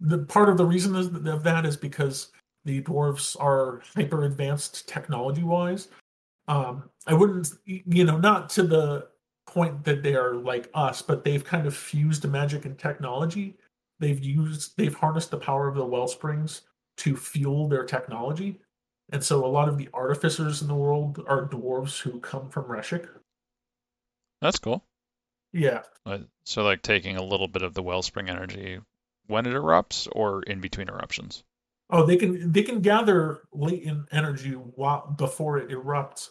[0.00, 2.30] the part of the reason of that is because
[2.64, 5.88] the dwarves are hyper advanced technology wise.
[6.46, 9.08] Um, I wouldn't, you know, not to the
[9.46, 13.56] point that they are like us, but they've kind of fused magic and technology.
[13.98, 16.62] They've used, they've harnessed the power of the well springs
[16.98, 18.60] to fuel their technology.
[19.10, 22.64] And so a lot of the artificers in the world are dwarves who come from
[22.64, 23.08] Reshik.
[24.40, 24.84] That's cool.
[25.52, 25.82] Yeah.
[26.44, 28.78] So like taking a little bit of the wellspring energy
[29.28, 31.44] when it erupts or in between eruptions.
[31.90, 36.30] Oh, they can they can gather latent energy while before it erupts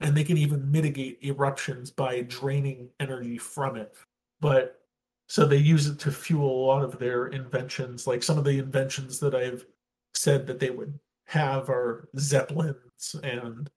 [0.00, 3.94] and they can even mitigate eruptions by draining energy from it.
[4.40, 4.80] But
[5.28, 8.06] so they use it to fuel a lot of their inventions.
[8.06, 9.64] Like some of the inventions that I've
[10.14, 13.70] said that they would have are zeppelins and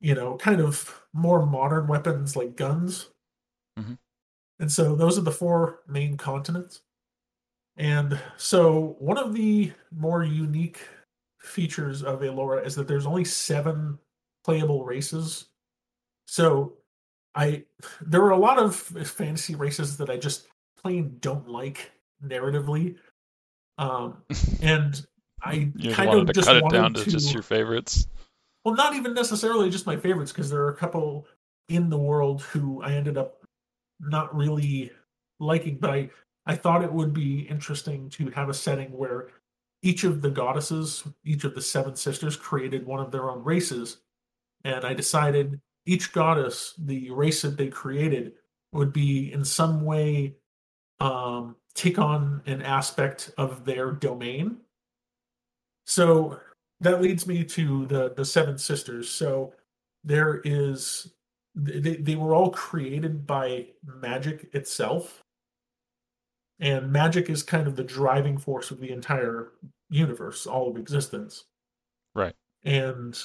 [0.00, 3.08] you know kind of more modern weapons like guns.
[3.78, 3.94] Mm-hmm.
[4.58, 6.82] And so those are the four main continents.
[7.76, 10.80] And so one of the more unique
[11.40, 13.98] features of Aellorah is that there's only seven
[14.44, 15.46] playable races.
[16.26, 16.74] So
[17.34, 17.64] I
[18.00, 20.46] there are a lot of fantasy races that I just
[20.80, 21.92] plain don't like
[22.24, 22.96] narratively.
[23.78, 24.22] Um
[24.62, 25.06] and
[25.42, 28.08] I kind of just cut it down to, to just your favorites.
[28.64, 31.26] Well, not even necessarily just my favorites, because there are a couple
[31.68, 33.44] in the world who I ended up
[34.00, 34.90] not really
[35.38, 36.10] liking, but I
[36.46, 39.28] I thought it would be interesting to have a setting where
[39.82, 43.98] each of the goddesses, each of the seven sisters created one of their own races
[44.66, 48.32] and I decided each goddess, the race that they created,
[48.72, 50.34] would be in some way
[50.98, 54.58] um, take on an aspect of their domain.
[55.84, 56.40] So
[56.80, 59.08] that leads me to the the seven sisters.
[59.08, 59.54] So
[60.02, 61.12] there is
[61.54, 65.22] they, they were all created by magic itself.
[66.58, 69.52] And magic is kind of the driving force of the entire
[69.90, 71.44] universe, all of existence.
[72.14, 72.34] Right.
[72.64, 73.18] And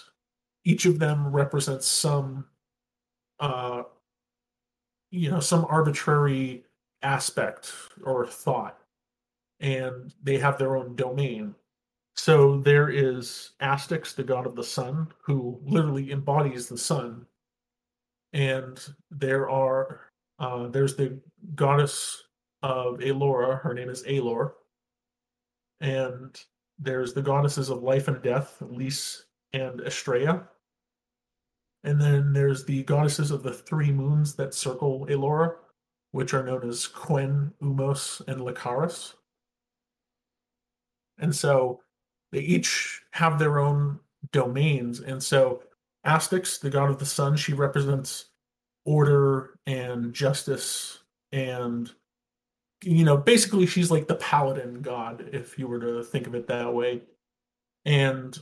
[0.65, 2.45] each of them represents some
[3.39, 3.83] uh
[5.09, 6.63] you know some arbitrary
[7.01, 8.77] aspect or thought
[9.59, 11.55] and they have their own domain
[12.15, 17.25] so there is Astyx, the god of the sun, who literally embodies the sun.
[18.33, 20.01] And there are
[20.39, 21.19] uh, there's the
[21.55, 22.23] goddess
[22.63, 24.53] of Aellorah, her name is Alor.
[25.79, 26.39] And
[26.79, 30.47] there's the goddesses of life and death, Lys and Estrella.
[31.83, 35.55] And then there's the goddesses of the three moons that circle Aellorah,
[36.11, 39.13] which are known as Quen, Umos, and Lakaris.
[41.17, 41.81] And so
[42.31, 43.99] they each have their own
[44.31, 44.99] domains.
[44.99, 45.63] And so
[46.05, 48.25] Astix, the god of the sun, she represents
[48.85, 50.99] order and justice
[51.31, 51.91] and
[52.83, 56.47] you know basically she's like the paladin god if you were to think of it
[56.47, 57.01] that way.
[57.85, 58.37] And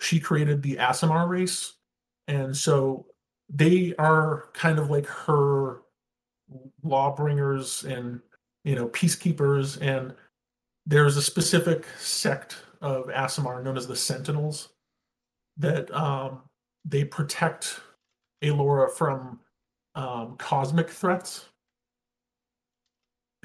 [0.00, 1.74] she created the Aasimar race,
[2.26, 3.06] and so
[3.48, 5.80] they are kind of like her
[6.82, 8.20] lawbringers and
[8.64, 9.80] you know peacekeepers.
[9.80, 10.14] And
[10.86, 14.68] there's a specific sect of Aasimar known as the Sentinels
[15.56, 16.42] that um,
[16.84, 17.80] they protect
[18.42, 19.40] Aellorah from
[19.94, 21.46] um, cosmic threats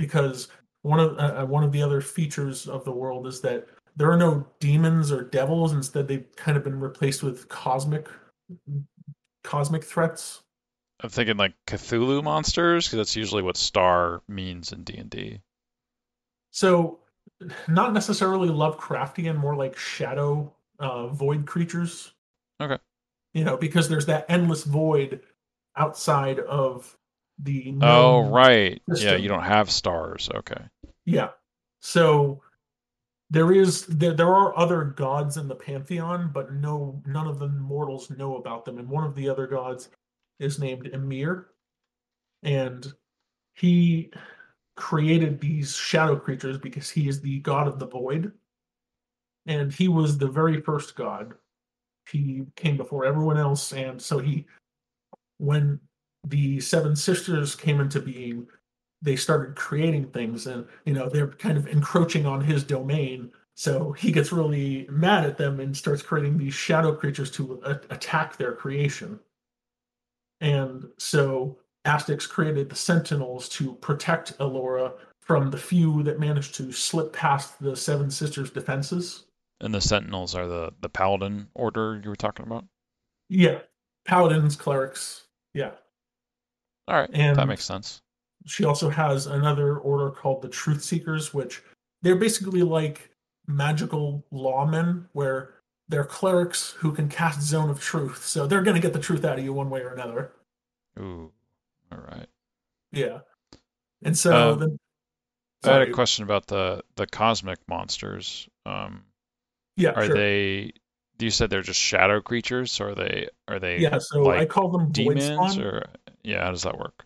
[0.04, 0.50] because
[0.82, 4.12] one of uh, uh, one of the other features of the world is that there
[4.12, 8.08] are no demons or devils instead they've kind of been replaced with cosmic
[9.44, 10.42] cosmic threats
[11.02, 15.40] I'm thinking like Cthulhu monsters because that's usually what star means in D&D.
[16.52, 17.00] so
[17.68, 22.14] not necessarily lovecraftian more like shadow uh, void creatures
[22.62, 22.78] Okay.
[23.34, 25.22] you know because there's that endless void
[25.78, 26.98] outside of
[27.40, 28.82] the Oh, right.
[28.88, 30.30] Yeah, you don't have stars.
[30.34, 30.62] Okay.
[31.06, 31.30] Yeah.
[31.82, 32.42] So
[33.30, 37.48] there is there, there are other gods in the pantheon, but no none of the
[37.48, 38.78] mortals know about them.
[38.78, 39.90] And one of the other gods
[40.40, 41.48] is named Emir,
[42.44, 42.94] and
[43.56, 44.12] he
[44.76, 48.32] created these shadow creatures because he is the god of the void,
[49.46, 51.34] and he was the very first god.
[52.12, 54.46] He came before everyone else, and so he,
[55.38, 55.80] when
[56.26, 58.48] the seven sisters came into being,
[59.02, 63.32] they started creating things and you know they're kind of encroaching on his domain.
[63.56, 67.94] So he gets really mad at them and starts creating these shadow creatures to a-
[67.94, 69.20] attack their creation.
[70.42, 76.72] And so Astix created the sentinels to protect Aellorah from the few that managed to
[76.72, 79.26] slip past the seven sisters defenses.
[79.62, 82.66] And the Sentinels are the the Paladin order you were talking about.
[83.30, 83.60] yeah
[84.06, 85.72] paladins clerics yeah
[86.88, 88.02] All right, And- that makes sense.
[88.46, 91.64] she also has another order called the Truth Seekers, which
[92.02, 93.10] they're basically like
[93.48, 95.54] magical lawmen, where
[95.88, 98.26] they're clerics who can cast Zone of Truth.
[98.26, 100.32] So they're going to get the truth out of you one way or another.
[101.00, 101.32] Ooh,
[101.92, 102.28] all right.
[102.92, 103.20] Yeah.
[104.02, 104.78] And so Um, the,
[105.70, 108.48] I had a question about the the cosmic monsters.
[108.66, 109.06] Um,
[109.78, 110.16] Yeah, are sure.
[110.16, 110.74] they?
[111.24, 112.80] You said they're just shadow creatures.
[112.82, 113.30] Or are they?
[113.48, 115.54] Are they yeah, so I call them Void demons?
[115.54, 115.62] Spawn.
[115.62, 115.84] Or
[116.24, 117.06] yeah, how does that work?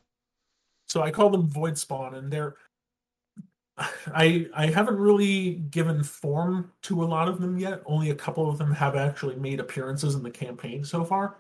[0.88, 2.56] So I call them Void Spawn, and they're.
[3.78, 7.84] I I haven't really given form to a lot of them yet.
[7.86, 11.38] Only a couple of them have actually made appearances in the campaign so far.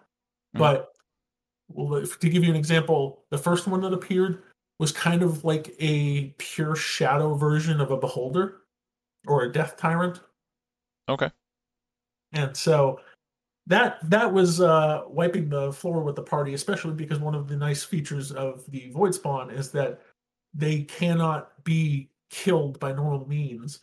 [0.55, 0.59] Mhm.
[0.59, 0.93] But
[1.69, 4.43] well, if, to give you an example, the first one that appeared
[4.79, 8.61] was kind of like a pure shadow version of a beholder
[9.25, 10.21] or a death tyrant.
[11.09, 11.31] Okay.
[12.37, 12.99] And so
[13.65, 17.57] that that was uh, wiping the floor with the party, especially because one of the
[17.57, 20.01] nice features of the Void Spawn is that
[20.53, 23.79] they cannot be killed by normal means.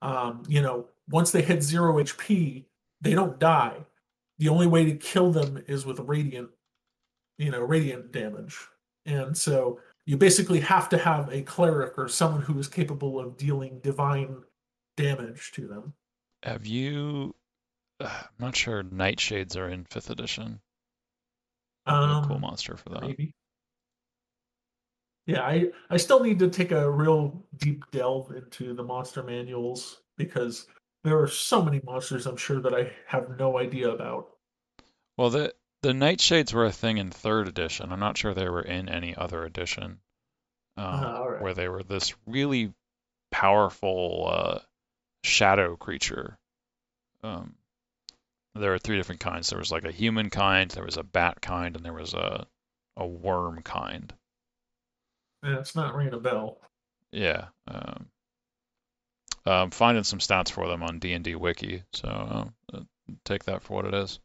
[0.00, 2.64] Um, you know, once they hit zero HP,
[3.00, 3.76] they don't die.
[4.38, 6.48] The only way to kill them is with radiant,
[7.36, 8.56] you know, radiant damage.
[9.04, 13.36] And so you basically have to have a cleric or someone who is capable of
[13.36, 14.42] dealing divine
[14.96, 15.92] damage to them.
[16.42, 17.34] Have you?
[18.00, 18.82] Uh, I'm not sure.
[18.82, 20.60] Nightshades are in fifth edition.
[21.86, 23.02] A cool Um, monster for that.
[23.02, 23.34] maybe.
[25.26, 30.00] Yeah, I I still need to take a real deep delve into the monster manuals
[30.16, 30.66] because
[31.04, 34.30] there are so many monsters I'm sure that I have no idea about.
[35.16, 37.92] Well, the the Nightshades were a thing in third edition.
[37.92, 40.00] I'm not sure they were in any other edition.
[40.76, 41.42] Um, all right.
[41.42, 42.72] where they were this really
[43.32, 44.60] powerful uh,
[45.24, 46.38] shadow creature.
[47.22, 47.56] Um,
[48.58, 49.50] there are three different kinds.
[49.50, 52.46] There was like a human kind, there was a bat kind, and there was a
[52.96, 54.12] a worm kind.
[55.44, 56.58] Yeah, it's not ringing a bell.
[57.12, 57.46] Yeah.
[57.68, 58.06] Um,
[59.46, 62.80] I'm finding some stats for them on D&D Wiki, so uh,
[63.24, 64.18] take that for what it is.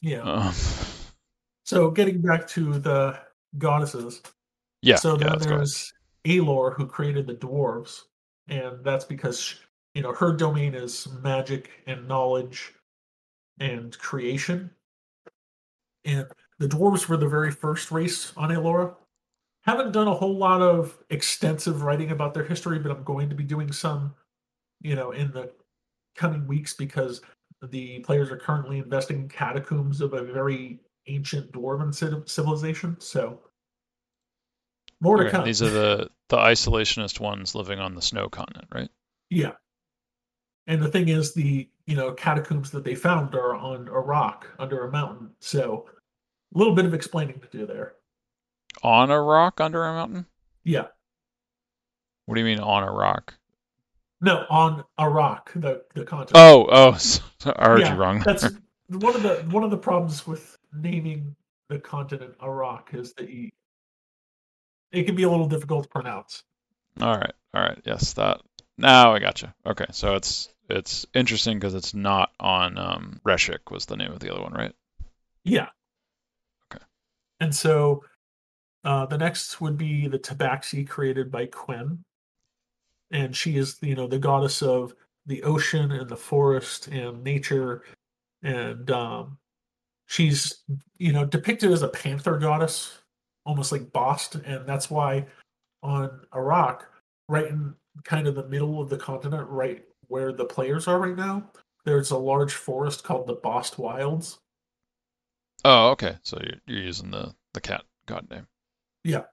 [0.00, 0.22] Yeah.
[0.22, 0.54] Um,
[1.64, 3.20] So getting back to the
[3.56, 4.22] goddesses.
[4.82, 4.96] yeah.
[4.96, 5.92] so yeah, then let's there's
[6.26, 8.00] Alor who created the dwarves,
[8.48, 9.54] and that's because
[9.94, 12.72] you know her domain is magic and knowledge
[13.58, 14.70] and creation.
[16.04, 16.26] And
[16.58, 18.94] the dwarves were the very first race on Aellorah.
[19.64, 23.34] Haven't done a whole lot of extensive writing about their history, but I'm going to
[23.34, 24.14] be doing some,
[24.80, 25.52] you know, in the
[26.16, 27.20] coming weeks because
[27.62, 31.94] the players are currently investing in catacombs of a very ancient dwarven
[32.28, 32.96] civilization.
[33.00, 33.40] So
[35.00, 35.44] more to Okay, come.
[35.44, 38.90] These are the the isolationist ones living on the snow continent, right?
[39.28, 39.52] Yeah.
[40.66, 44.46] And the thing is, the you know catacombs that they found are on a rock
[44.60, 45.30] under a mountain.
[45.40, 45.86] So
[46.54, 47.94] a little bit of explaining to do there.
[48.84, 50.26] On a rock under a mountain?
[50.62, 50.86] Yeah.
[52.26, 53.34] What do you mean on a rock?
[54.20, 56.36] No, on Iraq, the the continent.
[56.36, 56.98] Oh, oh,
[57.56, 58.20] I heard Yeah, you wrong.
[58.20, 58.44] That's
[58.88, 61.34] one of the one of the problems with naming
[61.68, 63.50] the continent Iraq is that you,
[64.92, 66.44] it can be a little difficult to pronounce.
[67.00, 68.42] All right, all right, yes, that.
[68.78, 69.54] Now I gotcha.
[69.66, 74.20] Okay, so it's it's interesting because it's not on um, Reshik was the name of
[74.20, 74.74] the other one, right?
[75.44, 75.68] Yeah.
[76.72, 76.84] Okay.
[77.40, 78.04] And so
[78.84, 82.04] uh, the next would be the Tabaxi created by Quen.
[83.10, 84.94] And she is, you know, the goddess of
[85.26, 87.82] the ocean and the forest and nature.
[88.42, 89.38] And um,
[90.06, 90.62] she's,
[90.98, 92.98] you know, depicted as a panther goddess,
[93.44, 94.36] almost like Bast.
[94.36, 95.26] And that's why
[95.82, 96.86] on Iraq,
[97.28, 101.16] right in kind of the middle of the continent, right where the players are right
[101.16, 101.50] now,
[101.84, 104.38] there's a large forest called the Bast Wilds.
[105.64, 106.16] Oh, okay.
[106.22, 108.46] So you're, you're using the the cat god name.
[109.04, 109.24] Yeah,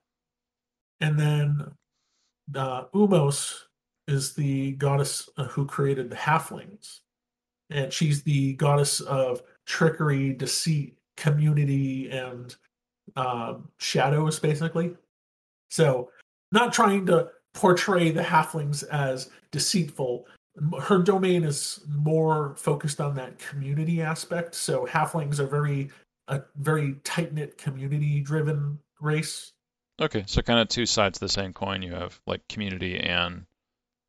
[1.00, 1.72] and then
[2.54, 3.54] uh, Umos
[4.06, 7.00] is the goddess uh, who created the halflings.
[7.70, 12.56] And she's the goddess of trickery, deceit, community, and
[13.16, 14.96] um, shadows, basically.
[15.70, 16.10] So,
[16.50, 20.26] not trying to portray the halflings as deceitful.
[20.82, 24.54] Her domain is more focused on that community aspect.
[24.54, 25.90] So, halflings are very,
[26.26, 29.52] a very tight knit, community driven race.
[30.00, 31.82] Okay, so kind of two sides of the same coin.
[31.82, 33.46] You have like community and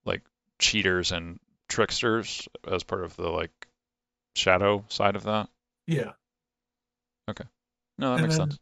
[0.05, 0.21] like
[0.59, 3.67] cheaters and tricksters as part of the like
[4.35, 5.49] shadow side of that.
[5.87, 6.11] Yeah.
[7.29, 7.45] Okay.
[7.97, 8.59] No, that And makes then- sense.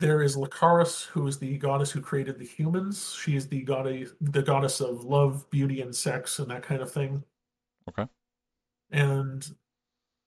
[0.00, 3.14] There is Lucaris, who is the goddess who created the humans.
[3.14, 6.92] She is the goddess, the goddess of love, beauty, and sex, and that kind of
[6.92, 7.22] thing.
[7.88, 8.08] Okay.
[8.90, 9.48] And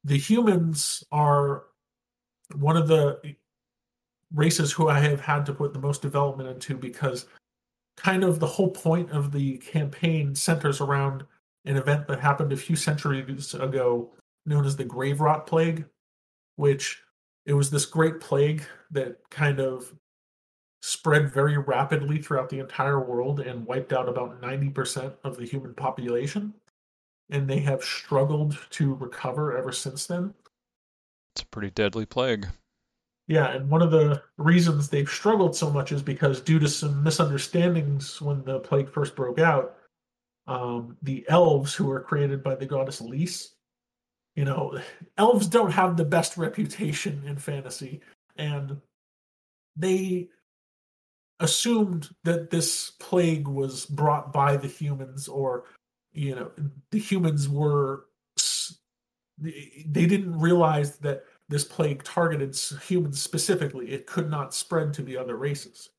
[0.03, 1.63] the humans are
[2.55, 3.19] one of the
[4.33, 7.25] races who I have had to put the most development into because
[7.97, 11.25] kind of the whole point of the campaign centers around
[11.65, 14.13] an event that happened a few centuries ago
[14.45, 15.85] known as the grave rot plague
[16.55, 17.01] which
[17.47, 19.91] it was this great plague that kind of
[20.83, 25.73] spread very rapidly throughout the entire world and wiped out about 90% of the human
[25.73, 26.53] population
[27.31, 30.33] and they have struggled to recover ever since then
[31.35, 32.47] It's a pretty deadly plague.
[33.27, 37.03] yeah, and one of the reasons they've struggled so much is because due to some
[37.03, 39.77] misunderstandings when the plague first broke out,
[40.47, 43.55] um, the elves who were created by the goddess Lys,
[44.37, 44.79] you know,
[45.17, 48.01] elves don't have the best reputation in fantasy,
[48.37, 48.79] and
[49.75, 50.29] they
[51.39, 55.63] assumed that this plague was brought by the humans, or
[56.13, 56.51] you know,
[56.91, 58.05] the humans were.
[59.39, 63.89] They didn't realize that this plague targeted humans specifically.
[63.89, 65.89] It could not spread to the other races.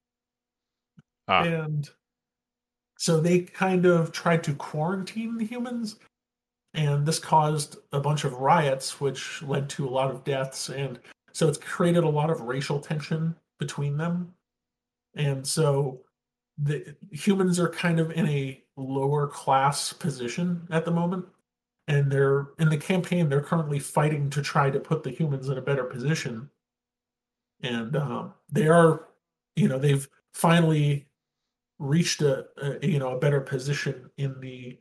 [1.26, 1.42] Ah.
[1.42, 1.88] And
[2.98, 5.96] so they kind of tried to quarantine the humans.
[6.78, 10.68] And this caused a bunch of riots, which led to a lot of deaths.
[10.68, 11.00] And
[11.32, 14.32] so it's created a lot of racial tension between them.
[15.16, 16.02] And so
[16.56, 21.26] the humans are kind of in a lower class position at the moment
[21.88, 25.58] and they're in the campaign they're currently fighting to try to put the humans in
[25.58, 26.48] a better position
[27.62, 29.08] and um, they are
[29.56, 31.08] you know they've finally
[31.80, 34.78] reached a, a you know a better position in the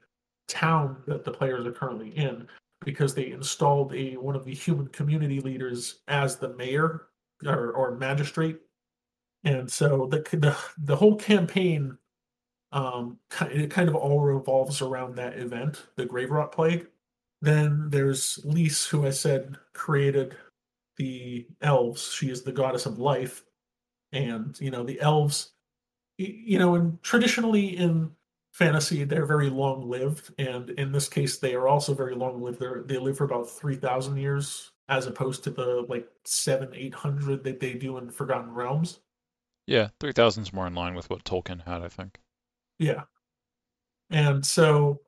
[0.48, 2.48] town that the players are currently in
[2.86, 7.08] because they installed a one of the human community leaders as the mayor
[7.45, 8.60] or, or magistrate
[9.43, 11.98] and so the the, the whole campaign
[12.72, 16.88] um it kind of all revolves around that event the grave rot plague
[17.41, 20.36] then there's Lys, who I said created
[20.98, 22.12] the elves.
[22.12, 23.43] She is the goddess of life.
[24.12, 25.52] And, you know, the elves,
[26.18, 28.12] you know, and traditionally in
[28.58, 30.32] fantasy, they're very long lived.
[30.39, 32.60] And in this case, they are also very long lived.
[32.60, 37.60] They're, they live for about 3,000 years, as opposed to the like seven, 800 that
[37.60, 38.99] they do in Forgotten Realms.
[39.68, 42.18] Yeah, 3000 is more in line with what Tolkien had, I think.
[42.80, 43.03] Yeah.
[44.10, 45.01] And so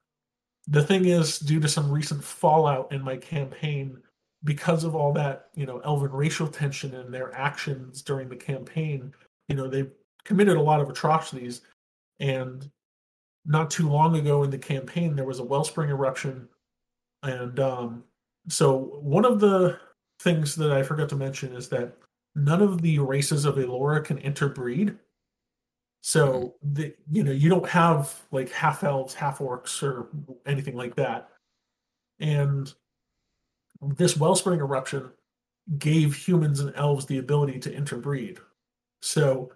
[0.67, 3.97] the thing is, due to some recent fallout in my campaign,
[4.43, 9.11] because of all that, you know, elven racial tension and their actions during the campaign,
[9.47, 9.91] you know, they've
[10.23, 11.61] committed a lot of atrocities.
[12.19, 12.69] And
[13.49, 16.47] not too long ago in the campaign, there was a wellspring eruption.
[17.23, 18.03] And um,
[18.47, 19.77] so one of the
[20.21, 21.97] things that I forgot to mention is that
[22.35, 24.95] none of the races of Aellorah can interbreed.
[26.01, 30.07] So the you know you don't have like half elves, half orcs, or
[30.45, 31.29] anything like that.
[32.21, 32.73] And
[33.81, 35.09] this wellspring eruption
[35.77, 38.39] gave humans and elves the ability to interbreed.
[39.01, 39.51] So,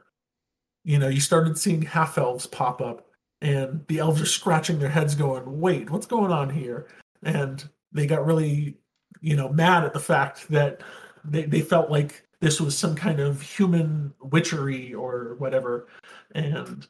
[0.83, 3.07] you know, you started seeing half elves pop up,
[3.43, 6.87] and the elves are scratching their heads, going, "Wait, what's going on here?"
[7.23, 8.77] And they got really,
[9.21, 10.81] you know, mad at the fact that
[11.23, 15.87] they they felt like this was some kind of human witchery or whatever,
[16.33, 16.87] and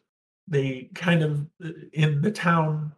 [0.48, 1.48] they kind of
[1.94, 2.94] in the town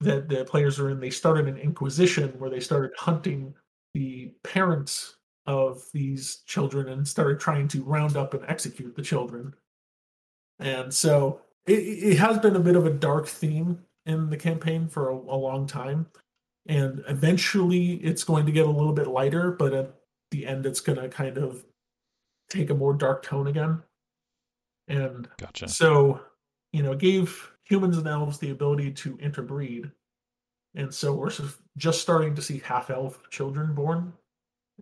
[0.00, 3.54] that the players are in, they started an inquisition where they started hunting
[3.94, 9.54] the parents of these children and started trying to round up and execute the children.
[10.58, 14.88] And so it, it has been a bit of a dark theme in the campaign
[14.88, 16.06] for a, a long time.
[16.66, 19.94] And eventually it's going to get a little bit lighter, but at
[20.30, 21.64] the end it's going to kind of
[22.48, 23.82] take a more dark tone again.
[24.88, 25.68] And Gotcha.
[25.68, 26.20] so,
[26.72, 29.90] you know, it gave humans and elves the ability to interbreed.
[30.74, 31.32] And so we're
[31.76, 34.12] just starting to see half elf children born.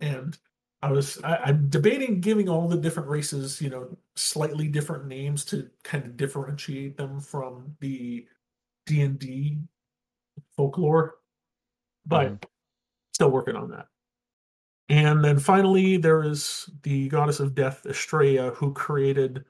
[0.01, 0.37] And
[0.81, 5.43] I was I, I'm debating giving all the different races, you know, slightly different names
[5.45, 8.25] to kind of differentiate them from the
[8.85, 9.57] D and D
[10.55, 11.15] folklore,
[12.05, 12.45] but
[13.13, 13.87] still working on that.
[14.87, 19.45] And then finally, there is the goddess of death, Estrella, who created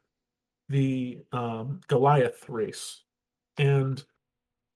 [0.68, 3.04] the um, Goliath race.
[3.58, 4.04] And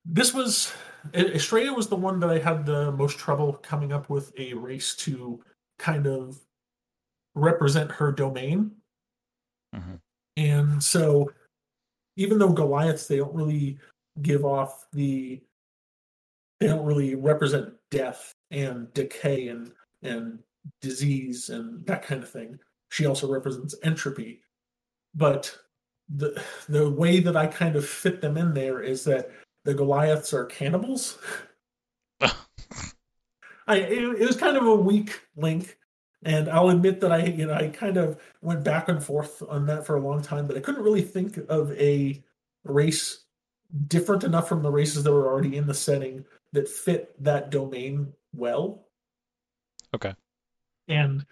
[0.06, 0.74] this was
[1.14, 4.96] Estrella was the one that I had the most trouble coming up with a race
[4.98, 5.42] to
[5.80, 6.40] kind of
[7.36, 8.72] represent her domain.
[9.76, 10.00] Mhm.
[10.38, 11.32] And so,
[12.16, 13.80] even though Goliaths, they don't really
[14.22, 15.42] give off the,
[16.60, 20.40] they don't really represent death and decay and and
[20.82, 22.60] disease and that kind of thing.
[22.90, 24.42] She also represents entropy,
[25.16, 25.58] but
[26.10, 29.32] the the way that I kind of fit them in there is that
[29.64, 31.18] the Goliaths are cannibals.
[33.68, 35.78] I it, it was kind of a weak link,
[36.24, 39.66] and I'll admit that I you know I kind of went back and forth on
[39.68, 42.24] that for a long time, but I couldn't really think of a
[42.64, 43.24] race
[43.88, 48.14] different enough from the races that were already in the setting that fit that domain
[48.34, 48.86] well.
[49.94, 50.14] Okay.
[50.88, 51.26] And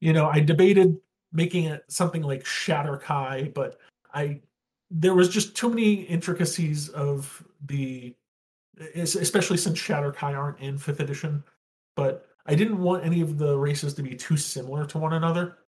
[0.00, 0.98] you know, I debated
[1.32, 3.78] making it something like Shadar-kai, but
[4.12, 4.40] I
[4.90, 8.14] there was just too many intricacies of the
[8.94, 11.42] especially since Shadar-kai aren't in fifth edition,
[11.96, 15.58] but I didn't want any of the races to be too similar to one another.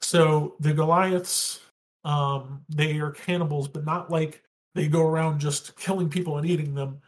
[0.00, 1.60] So the Goliaths,
[2.04, 4.42] um, they are cannibals, but not like
[4.74, 7.00] they go around just killing people and eating them.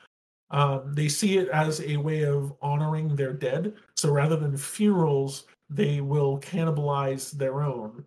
[0.51, 3.75] Um, they see it as a way of honoring their dead.
[3.97, 8.07] So rather than funerals, they will cannibalize their own.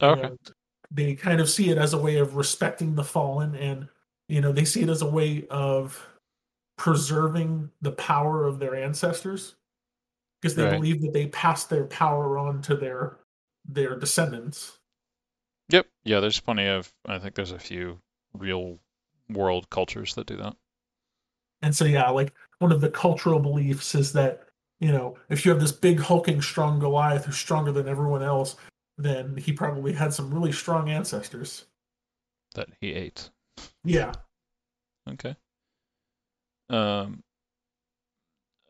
[0.00, 0.22] Okay.
[0.22, 0.38] And
[0.90, 3.88] they kind of see it as a way of respecting the fallen and
[4.28, 6.00] you know they see it as a way of
[6.76, 9.56] preserving the power of their ancestors
[10.40, 10.72] because they Right.
[10.74, 13.18] believe that they pass their power on to their
[13.66, 14.78] their descendants
[15.70, 15.86] Yep.
[16.04, 18.00] Yeah, there's plenty of I think there's a few
[18.34, 18.78] real
[19.30, 20.54] world cultures that do that.
[21.62, 24.48] and so yeah like one of the cultural beliefs is that
[24.80, 28.56] you know if you have this big hulking strong goliath who's stronger than everyone else
[28.98, 31.64] then he probably had some really strong ancestors
[32.54, 33.30] That he ate.
[33.84, 34.12] yeah
[35.08, 35.34] Okay.
[36.70, 37.22] Um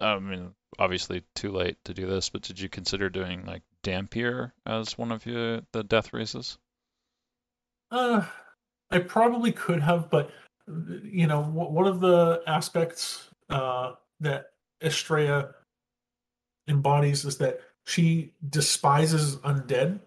[0.01, 4.53] I mean, obviously too late to do this, but did you consider doing like Dhampir
[4.67, 6.59] as one of your the death races?
[7.91, 8.25] Uh,
[8.91, 10.31] I probably could have, but
[10.67, 14.47] you know, one of the aspects uh, that
[14.83, 15.51] Estrella
[16.67, 20.01] embodies is that she despises undead.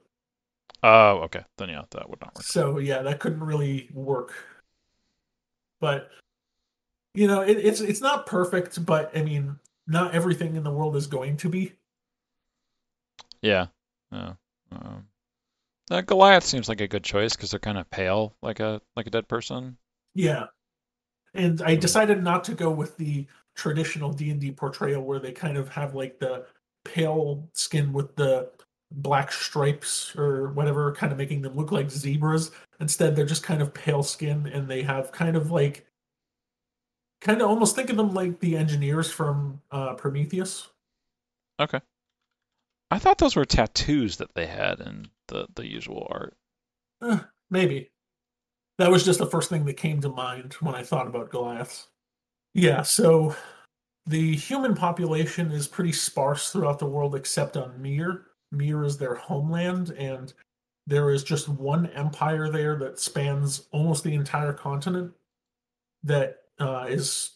[0.84, 1.44] Oh, okay.
[1.58, 2.44] Then yeah, that would not work.
[2.44, 4.34] So yeah, that couldn't really work.
[5.80, 6.10] But
[7.18, 9.57] you know, it, it's it's not perfect, but I mean,
[9.88, 11.74] not everything in the world is going to be.
[13.41, 13.68] Yeah.
[14.11, 14.34] Yeah.
[14.72, 15.07] Um,
[15.89, 19.07] uh, Goliath seems like a good choice because they're kind of pale, like a like
[19.07, 19.78] a dead person.
[20.13, 20.45] Yeah.
[21.34, 25.70] And I decided not to go with the traditional D&D portrayal where they kind of
[25.70, 26.45] have like the
[26.86, 28.51] pale skin with the
[28.91, 32.51] black stripes or whatever kind of making them look like zebras.
[32.80, 35.88] Instead they're just kind of pale skin and they have kind of like
[37.22, 40.68] kind of almost think of them like the engineers from uh, Prometheus.
[41.59, 41.80] Okay.
[42.89, 46.38] I thought those were tattoos that they had in the the usual art.
[47.03, 47.91] Eh, maybe.
[48.78, 51.88] That was just the first thing that came to mind when I thought about Goliaths.
[52.53, 53.36] Yeah, so
[54.05, 58.28] the human population is pretty sparse throughout the world except on Mir.
[58.51, 60.34] Mir is their homeland, and
[60.86, 65.11] there is just one empire there that spans almost the entire continent
[66.03, 67.32] that uh, is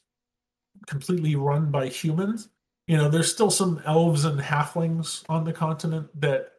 [0.87, 2.49] completely run by humans.
[2.87, 6.53] You know, there's still some elves and halflings on the continent that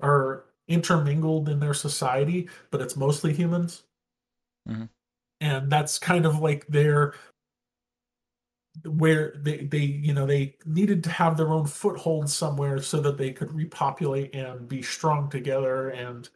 [0.00, 3.84] are intermingled in their society, but it's mostly humans.
[4.68, 4.88] Mhm.
[5.40, 7.14] and that's kind of like their
[8.84, 13.16] where they they you know they needed to have their own foothold somewhere so that
[13.16, 16.28] they could repopulate and be strong together and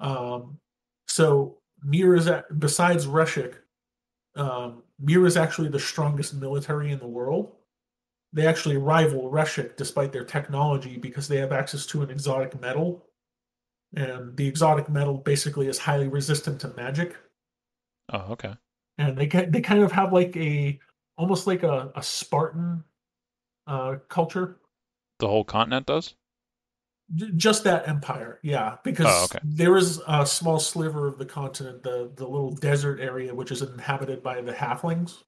[0.00, 0.58] um
[1.08, 3.56] so Mir is at, besides Reshik,
[4.36, 7.52] um, Mir is actually the strongest military in the world.
[8.32, 13.06] They actually rival Reshik despite their technology because they have access to an exotic metal.
[13.94, 17.16] And the exotic metal basically is highly resistant to magic.
[18.10, 18.54] Oh, okay.
[18.96, 20.80] And they they kind of have like a
[21.18, 22.84] almost like a, a Spartan
[23.66, 24.58] uh, culture.
[25.18, 26.14] The whole continent does?
[27.36, 29.38] Just that empire, yeah, because oh, okay.
[29.44, 33.62] there is a small sliver of the continent, the the little desert area, which is
[33.62, 35.22] inhabited by the halflings.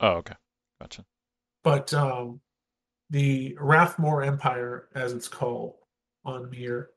[0.00, 0.34] Oh, okay,
[0.80, 1.04] gotcha.
[1.64, 2.40] But um,
[3.10, 5.74] the Rathmore Empire, as it's called
[6.24, 6.90] on Mir,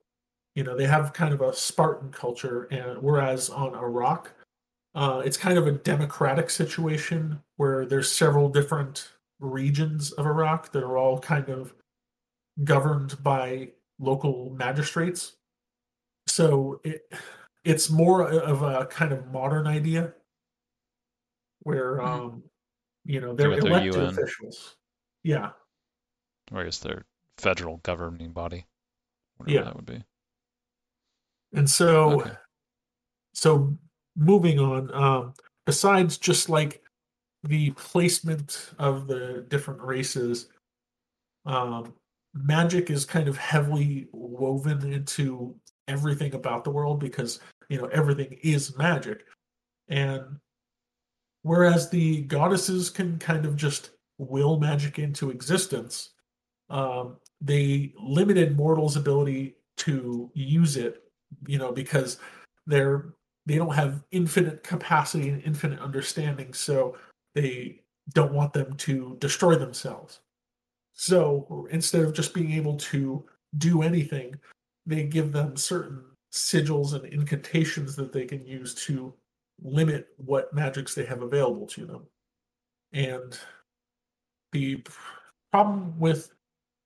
[0.56, 4.32] you know, they have kind of a Spartan culture, and whereas on iraq
[4.94, 10.84] uh, it's kind of a democratic situation where there's several different regions of iraq that
[10.84, 11.74] are all kind of
[12.64, 13.70] governed by
[14.02, 15.38] local magistrates.
[16.28, 17.02] So it
[17.64, 20.14] it's more of a kind of modern idea
[21.64, 22.08] where mm-hmm.
[22.08, 22.44] um
[23.06, 24.76] you know they're elected officials.
[25.24, 25.52] Yeah.
[26.52, 27.06] Or I guess their
[27.38, 28.66] federal governing body.
[29.46, 29.64] yeah.
[29.64, 30.04] that would be.
[31.54, 32.32] And so okay.
[33.34, 33.78] so
[34.16, 35.34] moving on, um
[35.66, 36.82] besides just like
[37.44, 40.50] the placement of the different races,
[41.46, 41.94] um,
[42.34, 45.56] magic is kind of heavily woven into
[45.88, 49.26] everything about the world because you know everything is magic.
[49.90, 50.38] And
[51.44, 56.12] whereas the goddesses can kind of just will magic into existence
[56.70, 61.04] um, they limited mortals ability to use it
[61.48, 62.18] you know because
[62.68, 63.14] they're
[63.46, 66.96] they don't have infinite capacity and infinite understanding so
[67.34, 67.82] they
[68.14, 70.20] don't want them to destroy themselves
[70.94, 73.26] so instead of just being able to
[73.58, 74.36] do anything,
[74.86, 79.14] they give them certain sigils and incantations that they can use to
[79.62, 82.04] limit what magics they have available to them.
[82.94, 83.38] And
[84.52, 84.84] the
[85.52, 86.32] problem with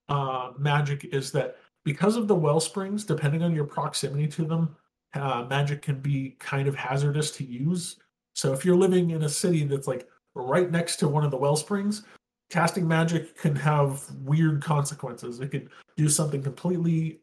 [0.10, 4.76] uh, magic is that because of the well springs, depending on your proximity to them,
[5.14, 7.98] uh, magic can be kind of hazardous to use.
[8.34, 11.38] So if you're living in a city that's like right next to one of the
[11.38, 12.04] well springs,
[12.50, 15.40] casting magic can have weird consequences.
[15.40, 17.20] It could do something completely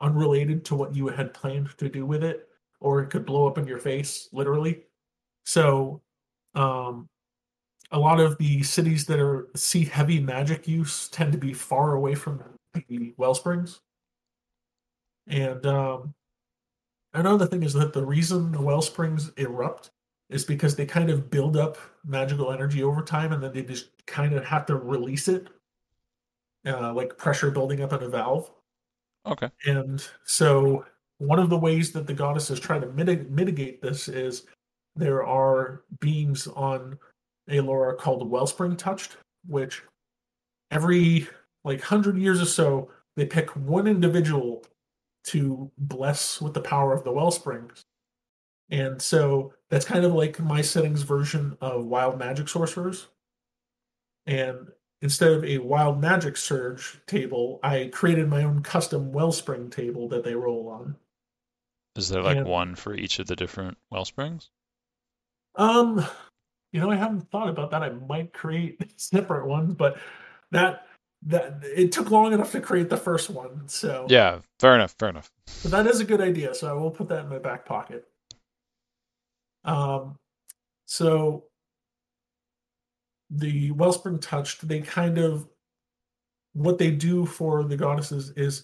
[0.00, 2.48] unrelated to what you had planned to do with it,
[2.80, 4.82] or it could blow up in your face, literally.
[5.44, 6.02] So,
[6.54, 7.08] um,
[7.92, 11.94] a lot of the cities that are see heavy magic use tend to be far
[11.94, 12.42] away from
[12.88, 13.80] the well springs.
[15.28, 16.14] And um,
[17.12, 19.90] another thing is that the reason the well springs erupt
[20.30, 23.90] is because they kind of build up magical energy over time and then they just
[24.06, 25.48] kind of have to release it
[26.66, 28.50] uh, like pressure building up in a valve.
[29.26, 29.50] Okay.
[29.66, 30.84] And so
[31.18, 34.46] one of the ways that the goddesses try to mitig- mitigate this is
[34.96, 36.98] there are beings on
[37.48, 39.82] Aellorah called Wellspring Touched, which
[40.70, 41.28] every
[41.64, 44.64] like hundred years or so they pick one individual
[45.24, 47.82] to bless with the power of the Wellsprings,
[48.70, 53.08] and so that's kind of like my settings version of Wild Magic Sorcerers.
[54.26, 54.68] And
[55.00, 60.24] instead of a Wild Magic Surge table, I created my own custom Wellspring table that
[60.24, 60.96] they roll on.
[61.96, 64.48] Is there like and, one for each of the different Wellsprings?
[65.56, 66.04] Um,
[66.72, 67.82] you know, I haven't thought about that.
[67.82, 69.98] I might create separate ones, but
[70.50, 70.86] that
[71.24, 73.68] that it took long enough to create the first one.
[73.68, 75.30] So yeah, fair enough, fair enough.
[75.62, 76.54] But that is a good idea.
[76.54, 78.06] So I will put that in my back pocket.
[79.64, 80.16] Um,
[80.86, 81.44] so
[83.36, 85.48] the Wellspring touched, they kind of
[86.54, 88.62] what they do for the goddesses is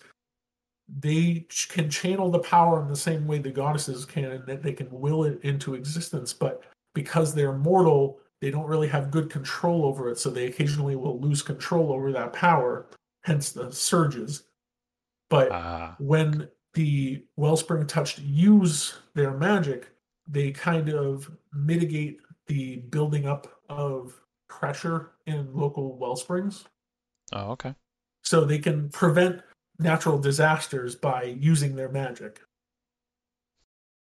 [1.00, 4.72] they can channel the power in the same way the goddesses can, and that they
[4.72, 6.32] can will it into existence.
[6.32, 6.64] But
[6.94, 11.20] because they're mortal, they don't really have good control over it, so they occasionally will
[11.20, 12.86] lose control over that power,
[13.22, 14.44] hence the surges.
[15.30, 15.92] But uh.
[15.98, 19.88] when the Wellspring touched use their magic,
[20.26, 24.18] they kind of mitigate the building up of
[24.48, 26.64] pressure in local well springs.
[27.32, 27.74] Oh, okay.
[28.22, 29.42] So they can prevent
[29.78, 32.40] natural disasters by using their magic.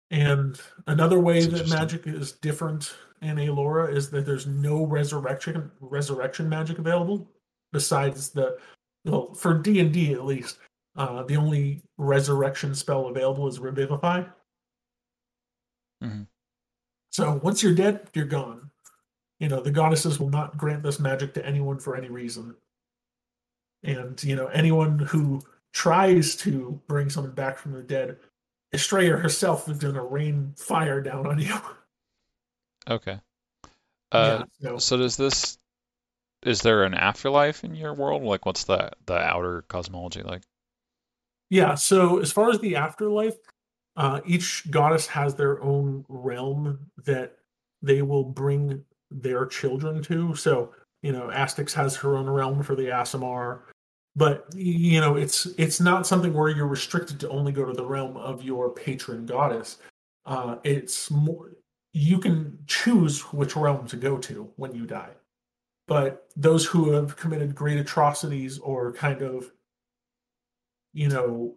[0.09, 6.49] And another way that magic is different in Aellorah is that there's no resurrection resurrection
[6.49, 7.31] magic available
[7.71, 8.57] besides the
[9.05, 10.57] well for D and D at least.
[10.97, 14.23] Uh, the only resurrection spell available is Revivify.
[16.03, 16.23] Mm-hmm.
[17.11, 18.70] So once you're dead, you're gone.
[19.41, 22.55] You know, the goddesses will not grant this magic to anyone for any reason.
[23.83, 25.41] And, you know, anyone who
[25.73, 28.17] tries to bring someone back from the dead,
[28.73, 31.55] Estrella herself is going to rain fire down on you.
[32.89, 33.19] Okay.
[34.13, 35.57] Uh, yeah, so, so does this
[36.43, 38.23] is there an afterlife in your world?
[38.23, 40.41] Like what's the the outer cosmology like?
[41.51, 43.35] yeah, so as far as the afterlife,
[43.97, 47.37] uh, each goddess has their own realm that
[47.81, 50.35] they will bring their children to.
[50.35, 53.61] So, you know, Astix has her own realm for the Aasimar
[54.15, 57.85] but you know it's it's not something where you're restricted to only go to the
[57.85, 59.77] realm of your patron goddess
[60.25, 61.51] uh it's more
[61.93, 65.11] you can choose which realm to go to when you die
[65.87, 69.51] but those who have committed great atrocities or kind of
[70.93, 71.53] you know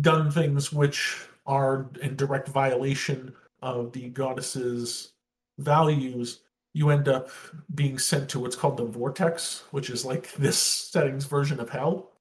[0.00, 3.32] done things which are in direct violation
[3.62, 5.12] of the goddess's
[5.58, 6.40] values
[6.76, 7.30] you end up
[7.74, 12.12] being sent to what's called the vortex, which is like this setting's version of hell,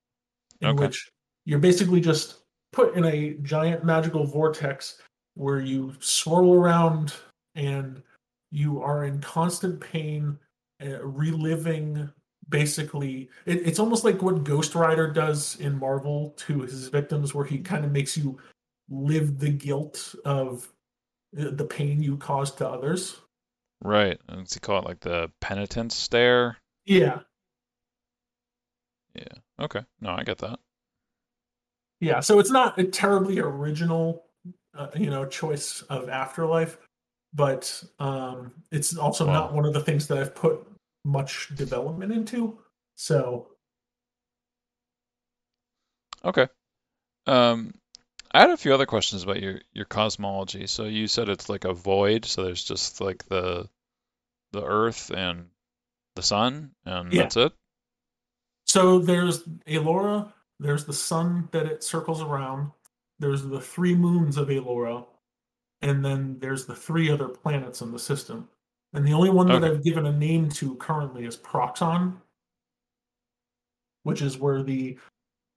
[0.62, 0.86] in Okay.
[0.86, 1.12] which
[1.43, 5.01] you're basically just put in a giant magical vortex
[5.34, 7.14] where you swirl around
[7.56, 8.01] and
[8.49, 10.39] you are in constant pain,
[10.82, 12.10] uh, reliving
[12.47, 13.30] basically.
[13.45, 17.58] It, it's almost like what Ghost Rider does in Marvel to his victims, where he
[17.58, 18.38] kind of makes you
[18.89, 20.72] live the guilt of
[21.34, 23.20] the the pain you caused to others.
[23.82, 24.19] Right.
[24.28, 24.86] And What's he call it?
[24.86, 26.57] Like the penitence stare?
[26.86, 27.19] Yeah,
[29.13, 29.23] Yeah.
[29.59, 29.82] Okay.
[30.01, 30.59] No, I get that.
[32.01, 34.26] Yeah, so it's not a terribly original,
[34.78, 36.78] uh, you know, choice of afterlife,
[37.34, 40.67] but um, it's also not one of the things that I've put
[41.05, 42.59] much development into.
[42.95, 43.55] So
[46.26, 46.47] Okay.
[47.28, 47.73] Um,
[48.36, 50.67] I had a few other questions about your your cosmology.
[50.67, 53.69] So you said it's like a void, so there's just like the
[54.53, 55.49] the Earth and
[56.15, 57.17] the sun, and Yeah.
[57.17, 57.53] that's it?
[58.65, 62.71] So there's Aellorah, there's the sun that it circles around,
[63.19, 65.05] there's the three moons of Aellorah,
[65.81, 68.49] and then there's the three other planets in the system.
[68.93, 69.65] And the only one that Okay.
[69.65, 72.21] I've given a name to currently is Proxon,
[74.03, 74.97] which is where the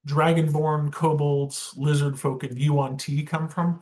[0.09, 3.81] dragonborn, kobolds, lizard folk, and Yuan Ti come from.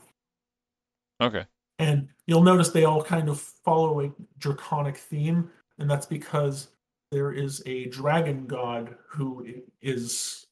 [1.21, 1.45] Okay.
[1.79, 6.69] And you'll notice they all kind of follow a draconic theme, and that's because
[7.13, 9.47] there is a dragon god who
[9.81, 10.47] is,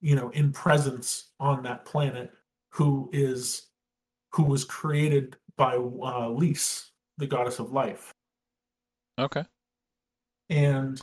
[0.00, 2.32] you know, in presence on that planet,
[2.70, 3.68] who is
[4.32, 8.12] who was created by uh, Lys, the goddess of life,
[9.18, 9.44] Okay.
[10.50, 11.00] and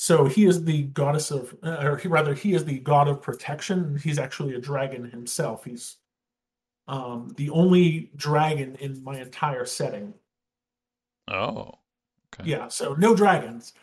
[0.00, 3.20] so he is the goddess of, uh, or he, rather, he is the god of
[3.20, 4.00] protection.
[4.02, 5.62] He's actually a dragon himself.
[5.62, 5.98] He's
[6.88, 10.14] um, the only dragon in my entire setting.
[11.28, 11.74] Oh.
[12.32, 12.48] Okay.
[12.48, 13.74] Yeah, so no dragons.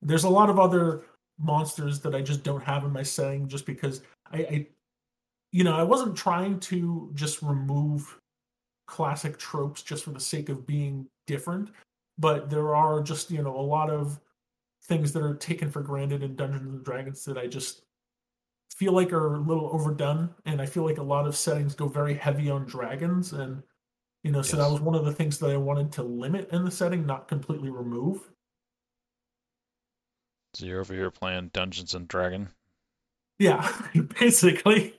[0.00, 1.06] There's a lot of other
[1.40, 4.00] monsters that I just don't have in my setting just because
[4.30, 4.66] I, I
[5.50, 8.16] you know, I wasn't trying to just remove
[8.86, 11.70] classic tropes just for the sake of being different,
[12.16, 14.20] but there are just, you know, a lot of
[14.86, 17.82] things that are taken for granted in Dungeons and Dragons that I just
[18.76, 21.88] feel like are a little overdone and I feel like a lot of settings go
[21.88, 23.62] very heavy on dragons and
[24.24, 26.64] you know, so that was one of the things that I wanted to limit in
[26.64, 28.30] the setting, not completely remove.
[30.54, 32.48] So you're over here playing Dungeons and Dragon.
[33.38, 33.70] Yeah,
[34.18, 34.94] basically.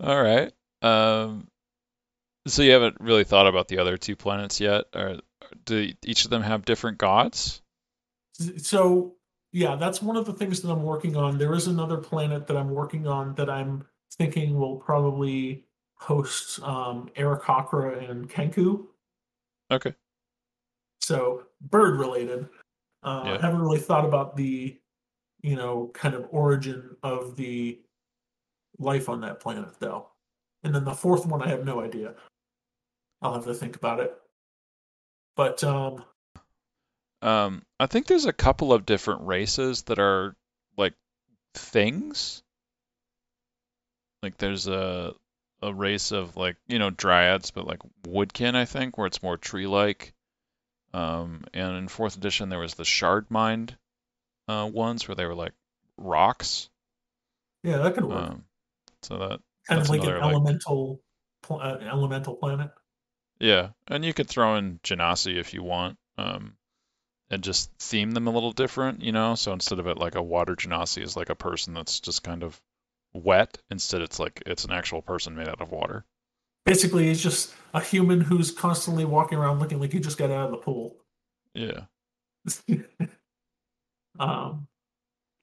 [0.00, 0.50] All right.
[0.80, 1.48] Um,
[2.46, 5.18] so you haven't really thought about the other two planets yet, or
[5.64, 7.62] do each of them have different gods?
[8.58, 9.16] So,
[9.52, 11.38] yeah, that's one of the things that I'm working on.
[11.38, 17.10] There is another planet that I'm working on that I'm thinking will probably host um,
[17.16, 18.86] Aarakocra and Kenku.
[19.70, 19.94] Okay.
[21.00, 22.48] So, bird related.
[23.02, 23.34] Uh, Yeah.
[23.34, 24.76] I haven't really thought about the,
[25.42, 27.80] you know, kind of origin of the
[28.78, 30.08] life on that planet, though.
[30.62, 32.14] And then the fourth one, I have no idea.
[33.22, 34.16] I'll have to think about it.
[35.38, 36.04] But um,
[37.22, 40.34] Um, I think there's a couple of different races that are
[40.76, 40.94] like
[41.54, 42.42] things.
[44.20, 45.14] Like there's a
[45.62, 49.36] a race of like, you know, dryads, but like woodkin, I think, where it's more
[49.36, 50.12] tree-like.
[50.92, 53.76] Um, and in fourth edition there was the shard mind
[54.48, 55.52] uh ones where they were like
[55.98, 56.68] rocks.
[57.62, 58.30] yeah, that could work.
[58.30, 58.44] Um,
[59.02, 61.00] so that kind of like an like- elemental,
[61.42, 62.70] pl- uh, elemental planet.
[63.40, 66.56] Yeah, and you could throw in Genasi if you want, um,
[67.30, 69.34] and just theme them a little different, you know.
[69.36, 72.42] So instead of it like a water Genasi is like a person that's just kind
[72.42, 72.60] of
[73.12, 76.04] wet, instead it's like it's an actual person made out of water.
[76.64, 80.46] Basically, it's just a human who's constantly walking around looking like he just got out
[80.46, 80.96] of the pool.
[81.54, 81.82] Yeah.
[84.18, 84.66] um,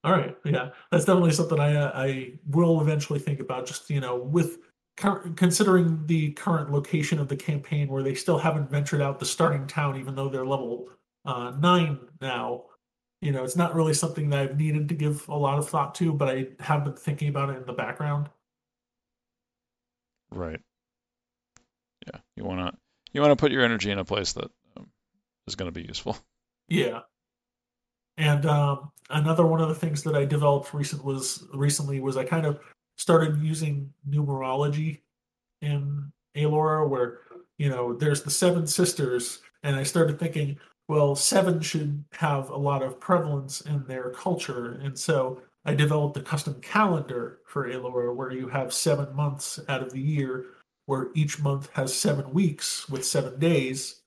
[0.03, 3.65] all right, yeah, that's definitely something I uh, I will eventually think about.
[3.65, 4.59] Just you know, with
[4.95, 9.67] considering the current location of the campaign, where they still haven't ventured out the starting
[9.67, 10.89] town, even though they're level
[11.25, 12.65] uh, nine now.
[13.21, 15.95] You know, it's not really something that I've needed to give a lot of thought
[15.95, 18.29] to, but I have been thinking about it in the background.
[20.31, 20.59] Right.
[22.05, 22.77] Yeah, you want to
[23.13, 24.87] you want to put your energy in a place that um,
[25.47, 26.17] is going to be useful.
[26.67, 27.01] Yeah.
[28.17, 32.23] And um, another one of the things that I developed recent was recently was I
[32.23, 32.59] kind of
[32.97, 35.01] started using numerology
[35.61, 37.19] in Aellorah, where
[37.57, 42.57] you know there's the seven sisters, and I started thinking, well, seven should have a
[42.57, 48.13] lot of prevalence in their culture, and so I developed a custom calendar for Aellorah
[48.13, 50.45] where you have seven months out of the year,
[50.85, 54.01] where each month has seven weeks with seven days,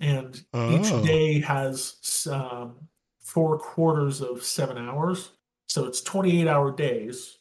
[0.00, 0.78] and oh.
[0.78, 2.76] each day has um,
[3.20, 5.30] four quarters of seven hours,
[5.68, 7.38] so it's 28 hour days.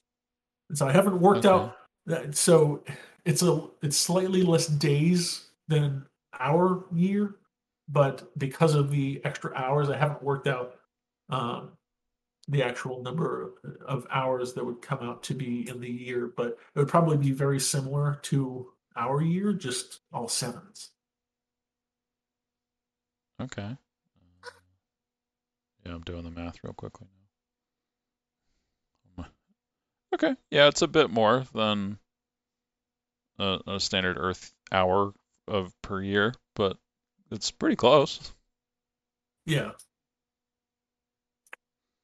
[0.72, 1.66] And so I haven't worked okay.
[1.66, 2.34] out that.
[2.38, 2.86] So
[3.26, 6.06] it's a it's slightly less days than
[6.40, 7.36] our year,
[7.90, 10.76] but because of the extra hours, I haven't worked out
[11.30, 11.72] um,
[12.48, 13.52] the actual number
[13.86, 16.32] of hours that would come out to be in the year.
[16.34, 20.92] But it would probably be very similar to our year, just all sevens.
[23.42, 23.76] Okay.
[25.86, 27.21] Yeah, I'm doing the math real quickly now.
[30.14, 31.98] Okay, yeah, it's a bit more than
[33.40, 35.14] a, a standard Earth hour
[35.48, 36.78] of per year, but
[37.32, 38.34] it's pretty close.
[39.46, 39.72] Yeah.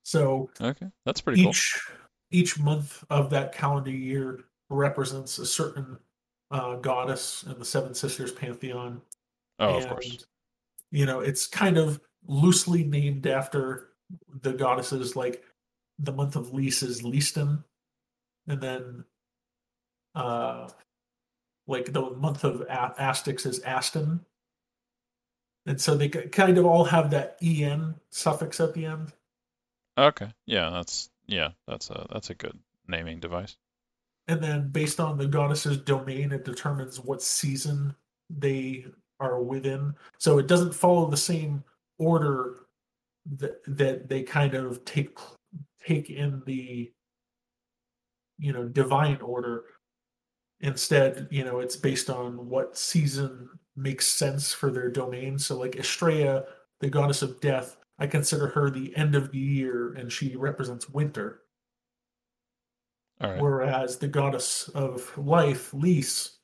[0.04, 1.98] So okay, that's pretty each, cool.
[2.32, 5.98] Each month of that calendar year represents a certain
[6.50, 9.02] uh, goddess in the Seven Sisters pantheon.
[9.60, 10.26] Oh, and, of course
[10.92, 13.90] you know it's kind of loosely named after
[14.42, 15.44] the goddesses like
[16.00, 17.64] the month of Lys is Leiston,
[18.48, 19.06] and then
[20.16, 20.70] uh
[21.68, 24.22] like the month of a- Astix is Aston.
[25.66, 29.12] And so they kind of all have that en suffix at the end.
[29.98, 30.30] Okay.
[30.46, 33.58] Yeah, that's yeah, that's a that's a good naming device.
[34.30, 37.96] And then based on the goddess's domain, it determines what season
[38.30, 38.86] they
[39.20, 39.94] are within.
[40.20, 41.64] So it doesn't follow the same
[41.98, 42.56] order
[43.38, 45.18] that that they kind of take
[45.86, 46.92] take in the
[48.38, 49.66] you know divine order.
[50.60, 55.38] Instead, you know, it's based on what season makes sense for their domain.
[55.38, 56.46] So like Estrella,
[56.80, 60.90] the goddess of death, I consider her the end of the year and she represents
[60.90, 61.42] winter.
[63.40, 66.38] Whereas the goddess of life, Lys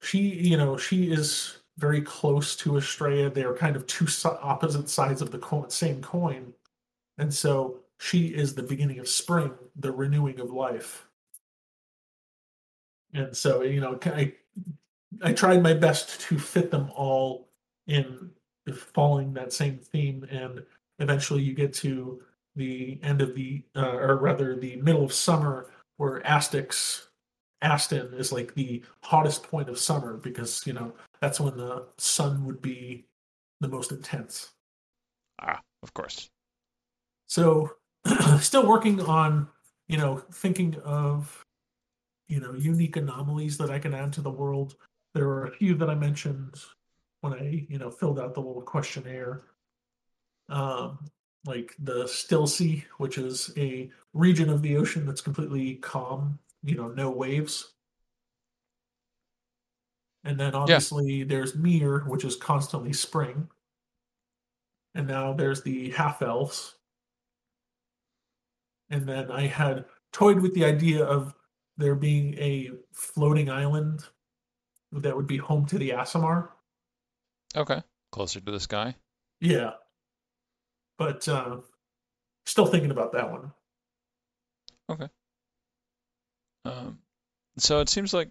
[0.00, 3.30] she, you know, she is very close to Estrella.
[3.30, 6.52] They are kind of two opposite sides of the same coin.
[7.18, 11.07] And so she is the beginning of spring, the renewing of life.
[13.14, 14.32] And so, you know, I,
[15.22, 17.48] I tried my best to fit them all
[17.86, 18.30] in
[18.74, 20.26] following that same theme.
[20.30, 20.62] And
[20.98, 22.20] eventually you get to
[22.54, 27.08] the end of the, uh, or rather the middle of summer where Astix
[27.62, 32.44] Aston is like the hottest point of summer because you know that's when the sun
[32.44, 33.04] would be
[33.60, 34.50] the most intense.
[35.40, 36.30] Ah, of course.
[37.26, 37.72] So,
[38.40, 39.48] still working on
[39.88, 41.44] you know thinking of
[42.28, 44.76] you know unique anomalies that I can add to the world.
[45.14, 46.54] There are a few that I mentioned
[47.20, 49.44] when I you know filled out the little questionnaire.
[50.48, 50.98] Um,
[51.44, 56.74] like the Still Sea, which is a region of the ocean that's completely calm you
[56.74, 57.72] know no waves
[60.24, 61.24] and then obviously yeah.
[61.26, 63.48] there's Mir, which is constantly spring.
[64.94, 66.74] And now there's the half elves.
[68.90, 71.34] And then I had toyed with the idea of
[71.78, 74.04] there being a floating island
[74.92, 76.48] that would be home to the Aasimar.
[77.56, 77.82] Okay.
[78.10, 78.94] Closer to the sky.
[79.40, 79.72] Yeah.
[80.98, 81.58] But uh,
[82.44, 83.52] still thinking about that one.
[84.90, 85.08] Okay.
[86.64, 86.98] Um,
[87.58, 88.30] so it seems like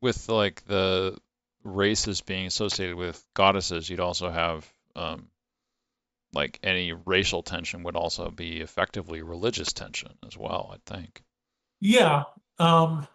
[0.00, 1.18] with like the
[1.64, 5.28] races being associated with goddesses, you'd also have um,
[6.32, 10.72] like any racial tension would also be effectively religious tension as well.
[10.72, 11.22] I think.
[11.80, 12.24] Yeah,
[12.60, 13.06] um,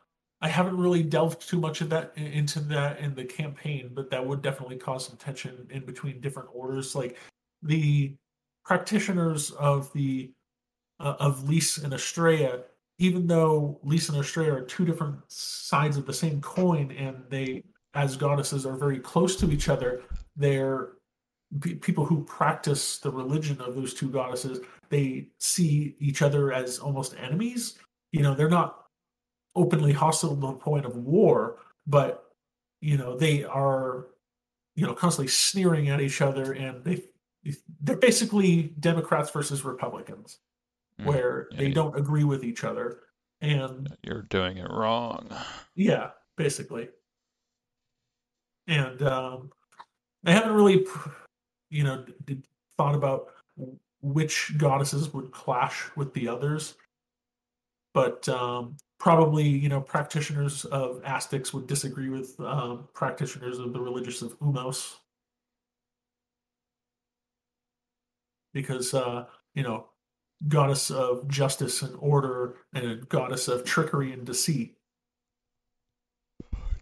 [0.41, 4.25] I haven't really delved too much of that into that in the campaign, but that
[4.25, 6.93] would definitely cause some tension in between different orders.
[6.95, 7.17] Like
[7.63, 8.15] the
[8.65, 10.31] practitioners of the
[10.99, 12.63] uh, of Lys and Estrella
[12.97, 17.63] even though Lisa and Estrella are two different sides of the same coin, and they,
[17.93, 20.03] as goddesses, are very close to each other,
[20.35, 20.93] they're
[21.81, 24.59] people who practice the religion of those two goddesses.
[24.89, 27.77] They see each other as almost enemies.
[28.11, 28.84] You know, they're not
[29.55, 32.25] openly hostile to the point of war, but
[32.81, 34.07] you know they are,
[34.75, 37.03] you know, constantly sneering at each other, and they
[37.81, 40.39] they're basically Democrats versus Republicans
[40.99, 43.01] mm, where yeah, they don't agree with each other
[43.41, 45.29] and you're doing it wrong.
[45.75, 46.89] Yeah basically.
[48.67, 49.51] And um,
[50.25, 50.85] i haven't really
[51.69, 52.45] you know did,
[52.77, 53.27] thought about
[54.01, 56.75] which goddesses would clash with the others
[57.93, 58.75] but um,
[59.05, 64.37] probably you know practitioners of Aztecs would disagree with um, practitioners of the religious of
[64.39, 64.95] Umos
[68.51, 69.85] because uh, you know
[70.47, 74.75] goddess of justice and order and a goddess of trickery and deceit.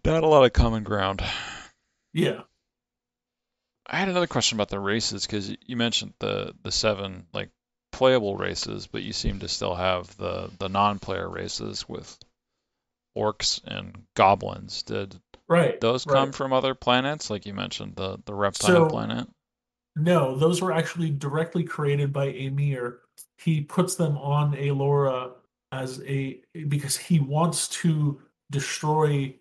[0.05, 1.21] Not a lot of common ground.
[2.13, 2.41] Yeah.
[3.85, 7.49] I had another question about the races because you mentioned the the seven like
[7.93, 12.17] playable races, but you seem to still have the the non-player races with
[13.17, 14.83] orcs and goblins.
[14.83, 15.15] Did
[15.47, 16.35] right those come right.
[16.35, 19.27] from other planets, like you mentioned the the reptile so, planet?
[19.95, 22.97] No, those were actually directly created by Emhyr
[23.37, 25.31] he puts them on Aellorah
[25.71, 28.21] as a because he wants to
[28.51, 29.33] destroy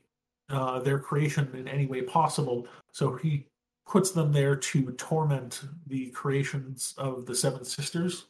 [0.49, 2.67] uh, their creation in any way possible.
[2.93, 3.47] So he
[3.87, 8.27] puts them there to torment the creations of the Seven Sisters.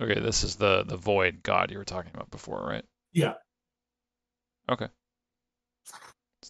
[0.00, 2.84] Okay, this is the the void god you were talking about before, right?
[3.12, 3.34] Yeah.
[4.68, 4.88] Okay.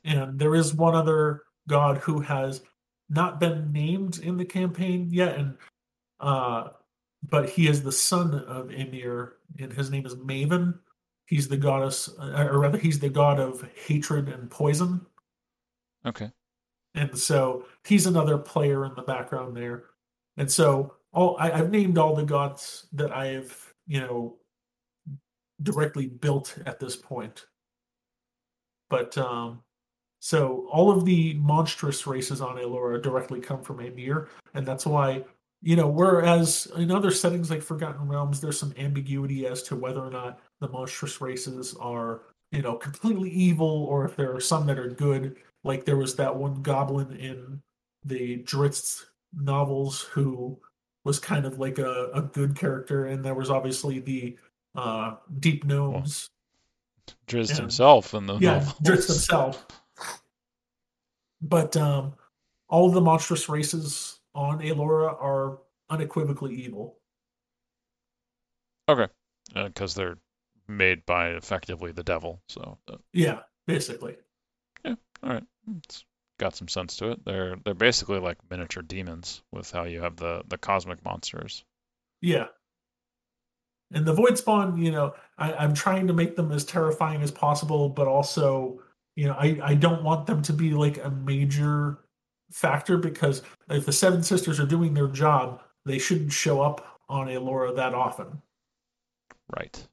[0.05, 2.63] And there is one other god who has
[3.09, 5.57] not been named in the campaign yet, and
[6.21, 6.69] uh,
[7.29, 10.79] but he is the son of Emir, and his name is Maven.
[11.27, 15.05] He's the goddess, uh, or rather, he's the god of hatred and poison.
[16.07, 16.31] Okay.
[16.95, 19.85] And so he's another player in the background there.
[20.37, 24.37] And so all I, I've named all the gods that I've, you know,
[25.63, 27.47] directly built at this point.
[28.91, 29.63] But um
[30.21, 35.25] so all of the monstrous races on Aellorah directly come from Emhyr, and that's why
[35.65, 40.01] you know, whereas in other settings like Forgotten Realms, there's some ambiguity as to whether
[40.01, 42.21] or not the monstrous races are,
[42.53, 45.37] you know, completely evil or if there are some that are good.
[45.65, 47.63] Like there was that one goblin in
[48.05, 50.61] the Drizzt novels who
[51.05, 54.37] was kind of like a, a good character, and there was obviously the
[54.75, 56.31] uh, deep gnomes.
[57.07, 58.75] Well, Drizzt and, himself in the yeah, novels.
[58.83, 59.67] Drizzt himself.
[61.43, 62.15] But um,
[62.69, 65.59] all the monstrous races on Aellorah are
[65.91, 66.97] unequivocally evil.
[68.89, 69.07] Okay,
[69.55, 70.19] because uh, they're
[70.67, 72.41] made by effectively the devil.
[72.49, 74.17] So uh, yeah, basically.
[74.85, 74.95] Yeah.
[75.23, 75.45] All right.
[75.85, 76.05] It's
[76.39, 77.25] got some sense to it.
[77.25, 81.65] They're they're basically like miniature demons with how you have the the cosmic monsters.
[82.21, 82.47] Yeah.
[83.93, 87.31] And the void spawn, you know, I, I'm trying to make them as terrifying as
[87.31, 88.81] possible, but also,
[89.15, 91.99] you know, I, I don't want them to be like a major
[92.51, 97.29] factor because if the Seven Sisters are doing their job, they shouldn't show up on
[97.29, 98.41] Aellorah that often.
[99.55, 99.87] Right.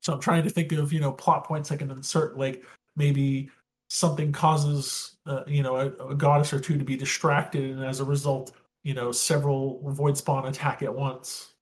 [0.00, 2.64] So I'm trying to think of you know plot points I can insert, like
[2.96, 3.50] maybe
[3.88, 8.00] something causes uh, you know a, a, goddess or two to be distracted, and as
[8.00, 11.54] a result, you know several void spawn attack at once.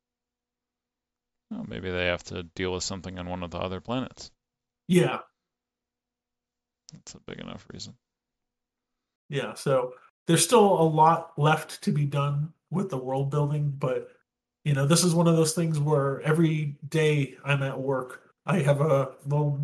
[1.50, 4.30] Well, maybe they have to deal with something on one of the other planets.
[4.88, 5.18] Yeah.
[6.92, 7.94] That's a big enough reason
[9.32, 9.94] yeah so
[10.28, 14.08] there's still a lot left to be done with the world building but
[14.64, 18.58] you know this is one of those things where every day i'm at work i
[18.58, 19.58] have a little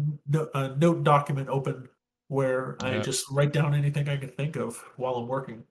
[0.54, 1.86] a note document open
[2.28, 5.64] where i just write down anything i can think of while i'm working.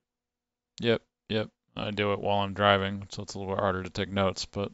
[0.81, 1.49] Yep yep.
[1.75, 4.45] I do it while i'm driving so it's a little bit harder to take notes
[4.45, 4.71] but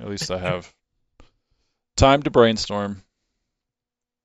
[0.00, 0.72] at least i have
[1.96, 3.02] time to brainstorm.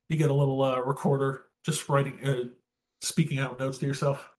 [0.09, 2.49] You get a little uh, recorder just writing uh,
[3.01, 4.30] speaking out notes to yourself.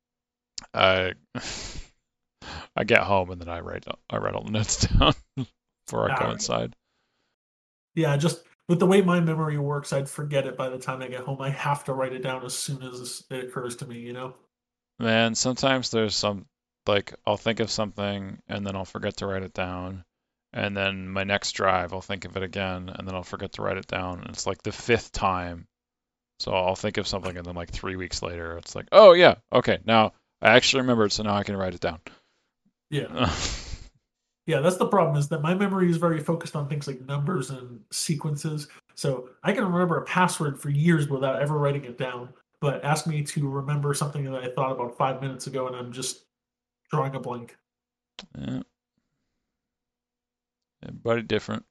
[0.75, 1.15] I
[2.77, 6.19] I get home and then I write I write all the notes down before I
[6.19, 6.33] go right.
[6.33, 6.75] inside.
[7.95, 8.43] Yeah, just
[8.73, 11.43] with the way my memory works, I'd forget it by the time I get home.
[11.43, 14.33] I have to write it down as soon as it occurs to me, you know?
[14.99, 16.47] Man, sometimes there's some
[16.87, 20.05] like I'll think of something and then I'll forget to write it down.
[20.55, 23.63] And then my next drive, I'll think of it again and then I'll forget to
[23.63, 24.21] write it down.
[24.21, 25.67] And it's like the fifth time.
[26.41, 29.35] So I'll think of something and then like three weeks later, it's like, oh yeah,
[29.53, 32.01] okay, now I actually remembered, so now I can write it down.
[32.89, 33.31] Yeah.
[34.47, 37.51] Yeah, that's the problem is that my memory is very focused on things like numbers
[37.51, 38.69] and sequences.
[38.95, 42.31] So I can remember a password for years without ever writing it down.
[42.61, 45.93] But ask me to remember something that I thought about five minutes ago and I'm
[45.93, 46.25] just
[46.91, 47.57] drawing a blank.
[48.39, 48.63] Yeah.
[50.85, 51.65] Everybody different.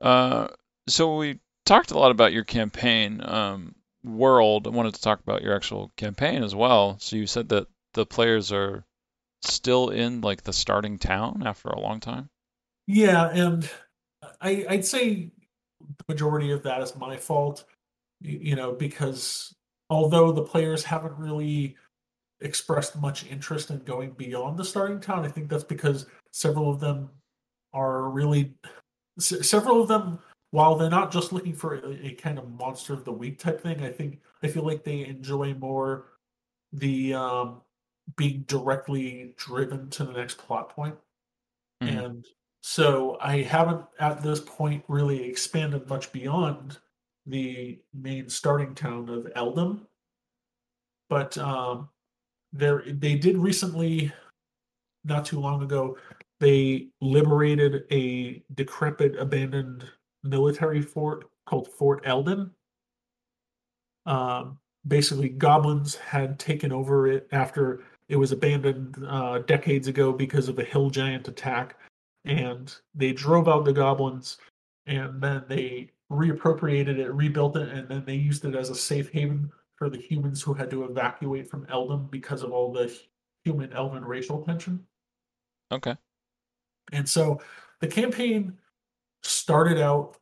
[0.00, 0.48] Uh,
[0.88, 4.66] so we talked a lot about your campaign um, world.
[4.66, 6.98] I wanted to talk about your actual campaign as well.
[6.98, 8.84] So you said that the players are
[9.42, 12.28] still in like the starting town after a long time.
[12.86, 13.68] Yeah, and
[14.40, 15.30] I, I'd say
[15.80, 17.64] the majority of that is my fault.
[18.20, 19.52] You know, because
[19.90, 21.76] although the players haven't really
[22.40, 26.78] expressed much interest in going beyond the starting town, I think that's because several of
[26.78, 27.10] them
[27.72, 28.54] are really
[29.18, 30.18] several of them
[30.50, 33.60] while they're not just looking for a, a, kind of monster of the week type
[33.60, 36.06] thing i think i feel like they enjoy more
[36.72, 37.60] the um
[38.16, 40.96] being directly driven to the next plot point
[41.82, 41.98] mm-hmm.
[41.98, 42.26] and
[42.62, 46.78] so i haven't at this point really expanded much beyond
[47.26, 49.86] the main starting town of Eldon
[51.08, 51.88] but um
[52.52, 54.12] there they did recently
[55.04, 55.96] not too long ago
[56.42, 59.88] they liberated a decrepit, abandoned
[60.24, 62.50] military fort called Fort Eldon.
[64.06, 70.48] Um, basically, goblins had taken over it after it was abandoned uh, decades ago because
[70.48, 71.78] of a hill giant attack,
[72.24, 74.38] and they drove out the goblins,
[74.86, 79.10] and then they reappropriated it, rebuilt it, and then they used it as a safe
[79.10, 82.96] haven for the humans who had to evacuate from Eldon because of all the
[83.44, 84.84] human elven racial tension.
[85.72, 85.96] Okay.
[86.92, 87.40] And so
[87.80, 88.58] the campaign
[89.22, 90.16] started out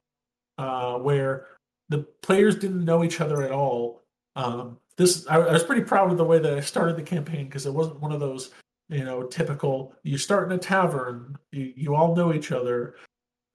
[0.58, 1.46] uh, where
[1.88, 4.02] the players didn't know each other at all.
[4.36, 7.46] Um, this I, I, was pretty proud of the way that I started the campaign
[7.46, 8.50] because it wasn't one of those
[8.88, 12.96] you know typical you start in a tavern you, you all know each other.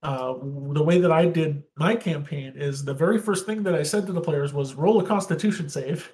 [0.04, 0.36] Uh,
[0.74, 4.06] the way that I did my campaign is the very first thing that I said
[4.06, 6.12] to the players was roll a Constitution save,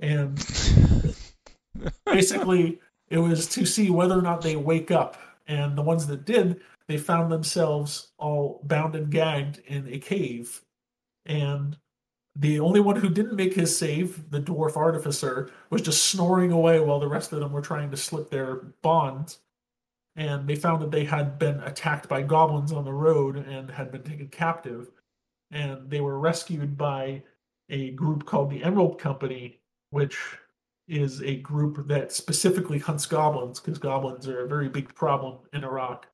[0.00, 0.36] and
[2.06, 6.24] basically it was to see whether or not they wake up and the ones that
[6.24, 10.62] did, they found themselves all bound and gagged in a cave.
[11.24, 11.76] And
[12.38, 16.80] the only one who didn't make his save, the dwarf artificer, was just snoring away
[16.80, 19.38] while the rest of them were trying to slip their bonds.
[20.16, 23.90] And they found that they had been attacked by goblins on the road and had
[23.90, 24.90] been taken captive.
[25.50, 27.22] And they were rescued by
[27.70, 29.60] a group called the Emerald Company,
[29.90, 30.18] which
[30.88, 35.64] is a group that specifically hunts goblins because goblins are a very big problem in
[35.64, 36.06] Iraq.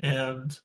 [0.00, 0.58] And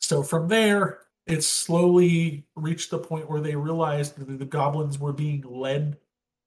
[0.00, 5.12] so from there, it slowly reached the point where they realized that the goblins were
[5.12, 5.96] being led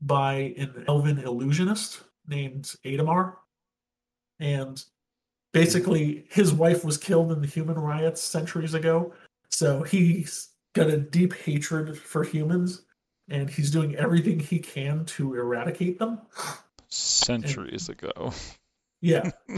[0.02, 3.38] by an elven illusionist named Adamar.
[4.40, 4.84] And
[5.54, 9.14] basically, his wife was killed in the human riots centuries ago.
[9.50, 12.82] So he's got a deep hatred for humans
[13.30, 16.20] and he's doing everything he can to eradicate them.
[16.90, 18.34] Centuries and, ago.
[19.02, 19.30] Yeah.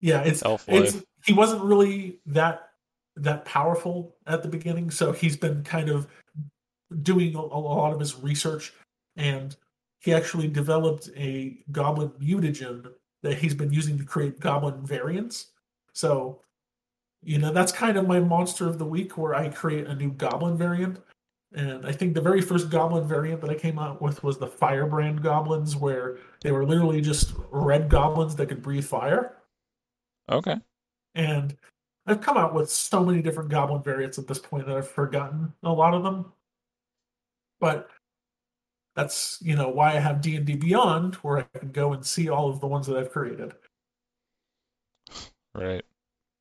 [0.00, 2.70] yeah, it's, it's he wasn't really that
[3.16, 6.06] that powerful at the beginning, so he's been kind of
[7.02, 8.72] doing a, a lot of his research
[9.16, 9.56] and
[10.00, 12.86] he actually developed a goblin mutagen
[13.22, 15.52] that he's been using to create goblin variants.
[15.92, 16.42] So,
[17.22, 20.10] you know, that's kind of my monster of the week where I create a new
[20.12, 20.98] goblin variant
[21.54, 24.46] and I think the very first goblin variant that I came out with was the
[24.46, 29.36] firebrand goblins, where they were literally just red goblins that could breathe fire.
[30.28, 30.56] Okay.
[31.14, 31.56] And
[32.06, 35.52] I've come out with so many different goblin variants at this point that I've forgotten
[35.62, 36.32] a lot of them.
[37.60, 37.88] But
[38.94, 42.04] that's you know why I have D and D Beyond, where I can go and
[42.04, 43.54] see all of the ones that I've created.
[45.54, 45.84] Right.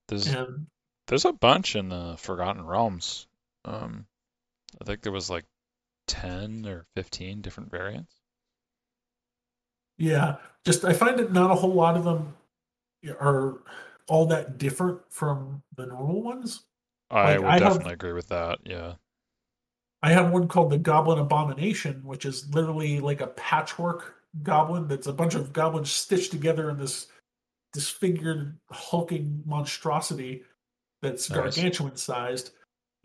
[0.08, 0.68] There's and,
[1.08, 3.28] there's a bunch in the Forgotten Realms.
[3.66, 4.06] Um,
[4.82, 5.46] I think there was like
[6.08, 8.14] 10 or 15 different variants.
[9.98, 12.36] Yeah, just I find that not a whole lot of them
[13.20, 13.60] are
[14.08, 16.64] all that different from the normal ones.
[17.10, 18.60] I like, would I definitely have, agree with that.
[18.66, 18.94] Yeah.
[20.02, 25.08] I have one called the Goblin Abomination, which is literally like a patchwork goblin that's
[25.08, 27.08] a bunch of goblins stitched together in this
[27.72, 30.44] disfigured, hulking monstrosity
[31.02, 31.56] that's nice.
[31.56, 32.52] gargantuan sized.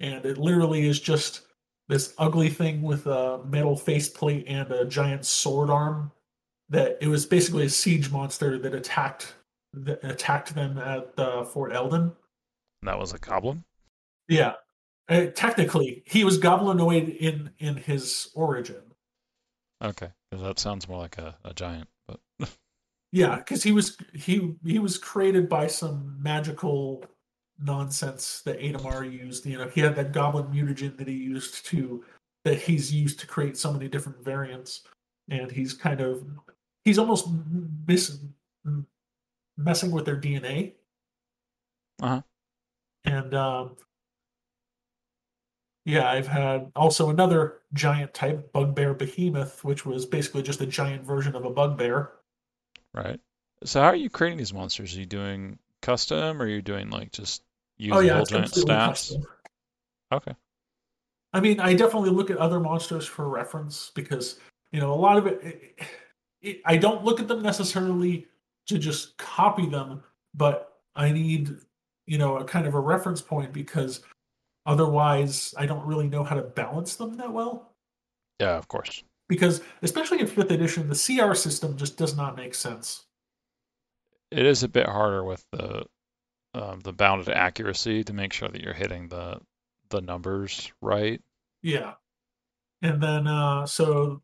[0.00, 1.42] And it literally is just
[1.88, 6.12] this ugly thing with a metal faceplate and a giant sword arm.
[6.70, 9.34] That it was basically a siege monster that attacked
[9.72, 12.12] that attacked them at uh, Fort Eldon.
[12.82, 13.64] That was a goblin.
[14.28, 14.54] Yeah,
[15.08, 18.82] uh, technically, he was goblinoid in in his origin.
[19.82, 22.20] Okay, that sounds more like a, a giant, but
[23.12, 27.04] Yeah, because he was he he was created by some magical
[27.58, 29.46] nonsense that Adamar used.
[29.46, 32.04] You know, he had that goblin mutagen that he used to
[32.44, 34.82] that he's used to create so many different variants,
[35.30, 36.22] and he's kind of
[36.84, 37.28] he's almost
[37.86, 38.18] miss,
[39.58, 40.72] messing with their DNA.
[42.00, 42.22] Uh-huh.
[43.04, 43.76] And um,
[45.84, 51.04] yeah, I've had also another giant type, Bugbear Behemoth, which was basically just a giant
[51.04, 52.12] version of a bugbear.
[52.94, 53.20] Right.
[53.64, 54.94] So how are you creating these monsters?
[54.94, 57.42] Are you doing custom or are you doing like just
[57.76, 58.88] using oh yeah, whole it's giant completely stats?
[58.88, 59.22] custom.
[60.12, 60.34] Okay.
[61.32, 64.38] I mean, I definitely look at other monsters for reference because
[64.72, 65.80] you know a lot of it, it,
[66.40, 66.62] it.
[66.64, 68.26] I don't look at them necessarily
[68.68, 70.02] to just copy them,
[70.34, 71.56] but I need
[72.06, 74.00] you know a kind of a reference point because
[74.66, 77.72] otherwise I don't really know how to balance them that well.
[78.40, 79.02] Yeah, of course.
[79.28, 83.04] Because especially in fifth edition, the CR system just does not make sense.
[84.30, 85.84] It is a bit harder with the
[86.54, 89.40] um, the bounded accuracy to make sure that you're hitting the
[89.90, 91.20] the numbers right.
[91.62, 91.94] Yeah.
[92.82, 94.22] And then uh so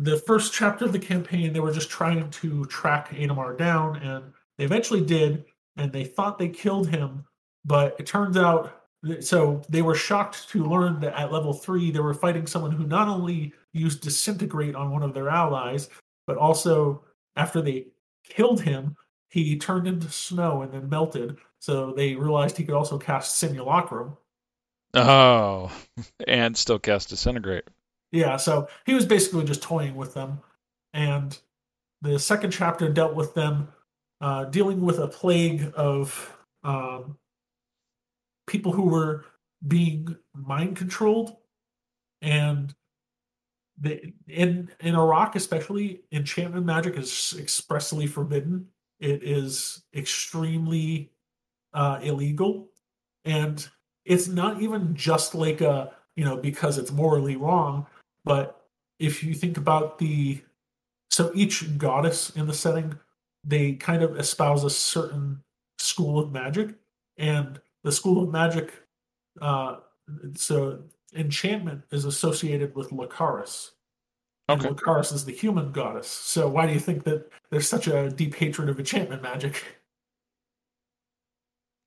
[0.00, 4.32] the first chapter of the campaign they were just trying to track Adamar down and
[4.56, 5.44] they eventually did
[5.76, 7.24] and they thought they killed him
[7.64, 8.82] but it turns out
[9.20, 12.86] so they were shocked to learn that at level 3 they were fighting someone who
[12.86, 15.90] not only used disintegrate on one of their allies
[16.26, 17.04] but also
[17.36, 17.86] after they
[18.24, 18.96] killed him
[19.28, 24.16] he turned into snow and then melted so they realized he could also cast simulacrum
[24.92, 25.70] Oh,
[26.26, 27.64] and still cast disintegrate.
[28.12, 30.40] Yeah, so he was basically just toying with them.
[30.92, 31.38] And
[32.02, 33.68] the second chapter dealt with them
[34.20, 37.16] uh, dealing with a plague of um,
[38.46, 39.24] people who were
[39.68, 41.36] being mind controlled.
[42.20, 42.74] And
[43.80, 48.66] the, in, in Iraq, especially, enchantment magic is expressly forbidden.
[48.98, 51.12] It is extremely
[51.72, 52.68] uh, illegal.
[53.24, 53.66] And
[54.04, 57.86] it's not even just like a, you know, because it's morally wrong
[58.24, 58.66] but
[58.98, 60.40] if you think about the
[61.10, 62.98] so each goddess in the setting
[63.44, 65.42] they kind of espouse a certain
[65.78, 66.74] school of magic
[67.16, 68.72] and the school of magic
[69.40, 69.76] uh
[70.34, 70.82] so
[71.14, 73.70] enchantment is associated with Lucaris.
[74.48, 74.74] And Okay.
[74.74, 76.08] Lucaris is the human goddess.
[76.08, 79.64] So why do you think that there's such a deep hatred of enchantment magic?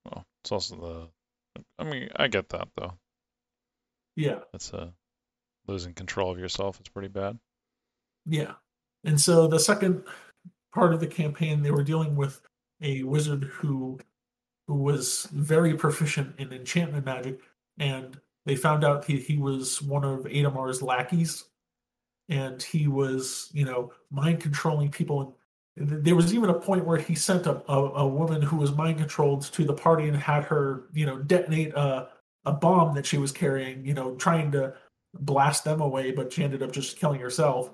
[0.05, 0.75] Well, it's also
[1.55, 1.63] the.
[1.77, 2.97] I mean, I get that though.
[4.15, 4.39] Yeah.
[4.53, 4.93] It's a
[5.67, 6.79] losing control of yourself.
[6.79, 7.37] It's pretty bad.
[8.25, 8.53] Yeah.
[9.03, 10.03] And so the second
[10.73, 12.41] part of the campaign, they were dealing with
[12.81, 13.99] a wizard who
[14.67, 17.41] who was very proficient in enchantment magic,
[17.79, 21.45] and they found out he, he was one of Adamar's lackeys,
[22.29, 25.37] and he was, you know, mind controlling people.
[25.75, 28.73] And there was even a point where he sent a, a, a woman who was
[28.73, 32.09] mind controlled to the party and had her, you know, detonate a,
[32.45, 34.73] a bomb that she was carrying, you know, trying to
[35.13, 37.71] blast them away, but she ended up just killing herself.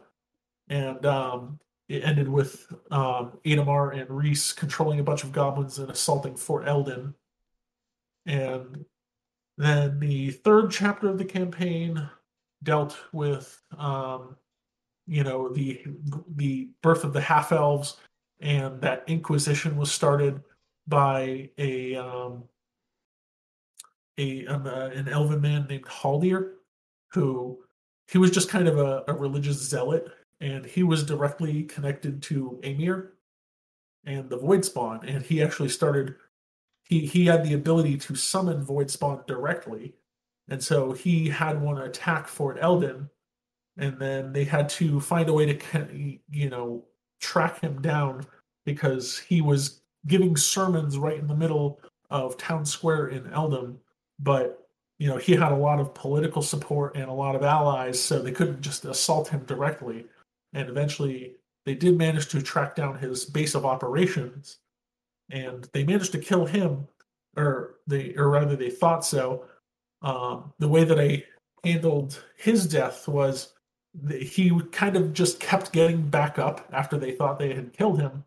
[0.68, 5.90] And um, it ended with um, Adamar and Reese controlling a bunch of goblins and
[5.90, 7.16] assaulting Fort Eldon.
[8.26, 8.86] And
[9.58, 12.10] then the third chapter of the campaign
[12.64, 14.36] dealt with, um,
[15.08, 15.84] you know, the
[16.36, 17.98] the birth of the half elves,
[18.40, 20.44] and that Inquisition was started
[20.88, 22.44] by a um,
[24.20, 26.52] a um, uh, an elven man named Haldir,
[27.12, 27.60] who
[28.08, 30.08] he was just kind of a, a religious zealot,
[30.42, 33.14] and he was directly connected to Amir
[34.06, 36.16] and the Void Spawn, and he actually started.
[36.84, 39.94] He he had the ability to summon Void Spawn directly,
[40.48, 43.10] and so he had one attack Fort Eldon,
[43.78, 46.86] and then they had to find a way to you know
[47.22, 48.26] track him down
[48.66, 51.80] because he was giving sermons right in the middle
[52.10, 53.78] of town square in Eldon,
[54.20, 54.69] but
[55.00, 58.20] you know he had a lot of political support and a lot of allies, so
[58.20, 60.06] they couldn't just assault him directly.
[60.54, 61.36] And eventually,
[61.66, 64.58] they did manage to track down his base of operations,
[65.32, 66.88] and they managed to kill him,
[67.38, 69.46] or they, or rather, they thought so.
[70.02, 71.24] Um, the way that I
[71.64, 73.54] handled his death was
[74.10, 78.26] he kind of just kept getting back up after they thought they had killed him,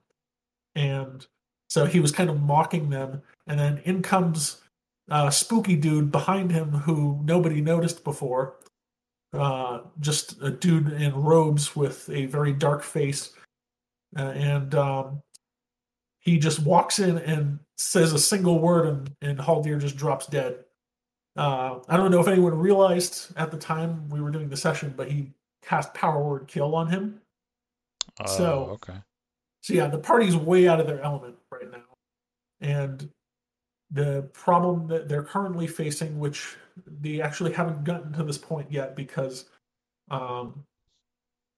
[0.74, 1.26] and
[1.68, 3.22] so he was kind of mocking them.
[3.46, 4.61] And then in comes
[5.10, 8.56] uh, spooky dude behind him who nobody noticed before.
[9.32, 13.32] Uh, just a dude in robes with a very dark face,
[14.18, 15.22] uh, and um,
[16.20, 20.64] he just walks in and says a single word, and and Haldir just drops dead.
[21.34, 24.92] Uh, I don't know if anyone realized at the time we were doing the session,
[24.94, 27.18] but he cast Power Word Kill on him.
[28.20, 28.98] Oh, So- okay.
[29.62, 31.84] so yeah, the party's way out of their element right now,
[32.60, 33.08] and
[33.93, 36.56] the problem that they're currently facing, which
[36.86, 39.44] they actually haven't gotten to this point yet because
[40.10, 40.64] um,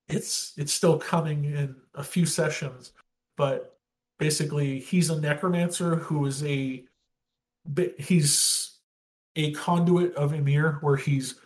[0.09, 2.93] it's it's still coming in a few sessions,
[3.37, 3.79] but
[4.19, 6.85] basically he's a necromancer who is a
[7.99, 8.79] he's
[9.37, 11.37] a conduit of Emir, where he's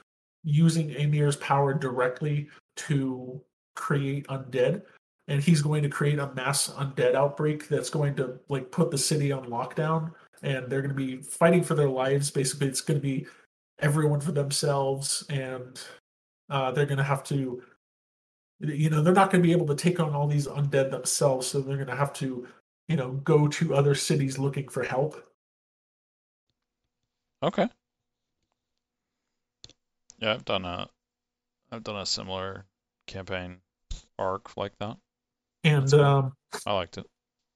[0.43, 3.41] using Emir's power directly to
[3.77, 4.83] create undead
[5.29, 8.99] and he's going to create a mass undead outbreak that's going to like put the
[8.99, 10.11] city on lockdown
[10.43, 12.69] and they're going to be fighting for their lives basically.
[12.69, 13.27] It's going to be
[13.81, 15.81] everyone for themselves and
[16.51, 17.63] uh, they're going to have to
[18.61, 21.47] you know they're not going to be able to take on all these undead themselves
[21.47, 22.47] so they're going to have to
[22.89, 25.25] you know go to other cities looking for help.
[27.43, 27.69] Okay.
[30.19, 30.89] Yeah i've done a
[31.71, 32.67] i've done a similar
[33.07, 33.59] campaign
[34.19, 34.97] arc like that.
[35.63, 36.33] And um,
[36.67, 37.07] i liked it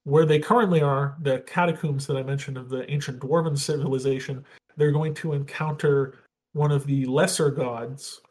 [0.05, 4.43] where they currently are the catacombs that i mentioned of the ancient dwarven civilization
[4.77, 6.15] they're going to encounter
[6.53, 8.21] one of the lesser gods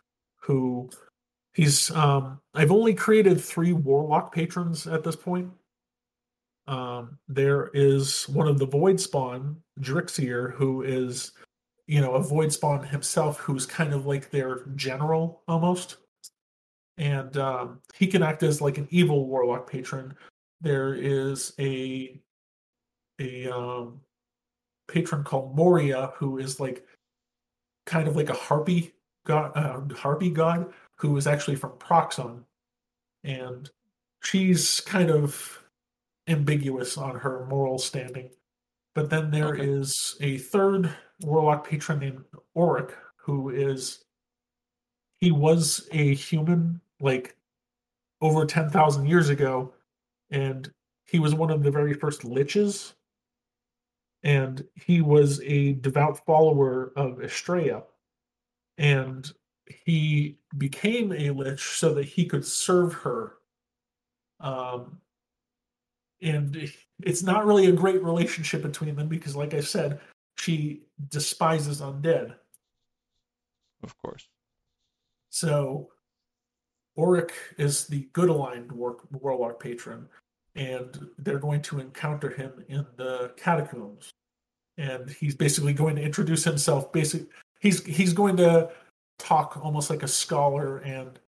[0.40, 0.88] who
[1.54, 5.50] he's um I've only created three warlock patrons at this point.
[6.66, 11.32] Um there is one of the void spawn, Drixier, who is
[11.86, 15.96] you know a void spawn himself who's kind of like their general almost.
[16.98, 20.14] And um he can act as like an evil warlock patron.
[20.62, 22.20] There is a
[23.20, 24.00] a um
[24.88, 26.86] patron called Moria who is like
[27.86, 28.94] kind of like a harpy
[29.26, 32.44] god, uh, harpy god who is actually from Proxon,
[33.24, 33.68] and
[34.22, 35.60] she's kind of
[36.28, 38.30] ambiguous on her moral standing.
[38.94, 39.66] But then there okay.
[39.66, 40.90] is a third
[41.22, 42.24] warlock patron named
[42.56, 44.04] Auric, who is
[45.20, 47.36] he was a human like
[48.20, 49.72] over 10,000 years ago,
[50.32, 50.72] and
[51.04, 52.94] he was one of the very first liches.
[54.24, 57.82] And he was a devout follower of Estrella
[58.78, 59.30] and
[59.66, 63.34] he became a lich so that he could serve her.
[64.40, 65.00] Um,
[66.20, 66.72] and
[67.02, 70.00] it's not really a great relationship between them because, like I said,
[70.36, 72.34] she despises undead.
[73.82, 74.26] Of course.
[75.30, 75.88] So,
[76.96, 80.08] Auric is the good aligned warlock patron,
[80.54, 84.10] and they're going to encounter him in the catacombs.
[84.78, 86.92] And he's basically going to introduce himself.
[86.92, 87.26] Basic,
[87.60, 88.70] he's he's going to
[89.18, 91.18] talk almost like a scholar and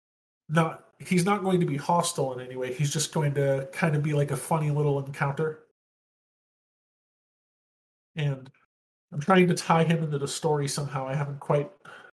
[0.48, 2.72] not he's not going to be hostile in any way.
[2.72, 5.60] He's just going to kind of be like a funny little encounter.
[8.16, 8.50] And
[9.12, 11.06] I'm trying to tie him into the story somehow.
[11.06, 11.70] I haven't quite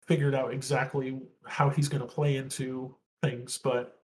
[0.07, 3.98] figured out exactly how he's going to play into things, but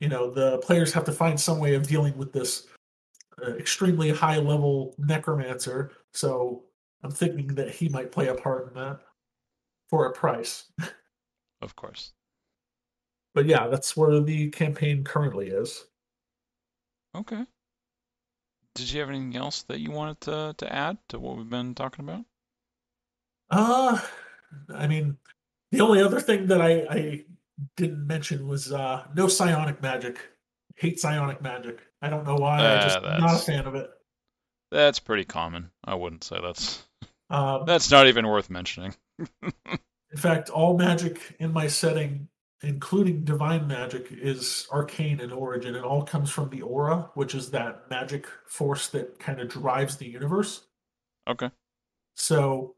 [0.00, 2.66] you know, the players have to find some way of dealing with this
[3.42, 5.92] uh, extremely high level necromancer.
[6.12, 6.64] So
[7.02, 9.00] I'm thinking that he might play a part in that
[9.88, 10.70] for a price.
[11.62, 12.12] Of course.
[13.34, 15.86] But yeah, that's where the campaign currently is.
[17.14, 17.44] Okay.
[18.74, 21.74] Did you have anything else that you wanted to, to add to what we've been
[21.74, 22.24] talking about?
[23.48, 23.98] Uh,
[24.74, 25.16] I mean,
[25.72, 27.24] the only other thing that I, I
[27.76, 30.18] didn't mention was uh, no psionic magic.
[30.76, 31.80] Hate psionic magic.
[32.02, 32.58] I don't know why.
[32.58, 33.90] Uh, I'm just not a fan of it.
[34.70, 35.70] That's pretty common.
[35.84, 36.84] I wouldn't say that's
[37.30, 38.94] um, that's not even worth mentioning.
[39.42, 42.28] in fact, all magic in my setting,
[42.62, 45.74] including divine magic, is arcane in origin.
[45.74, 49.96] It all comes from the aura, which is that magic force that kind of drives
[49.96, 50.66] the universe.
[51.28, 51.50] Okay.
[52.14, 52.76] So,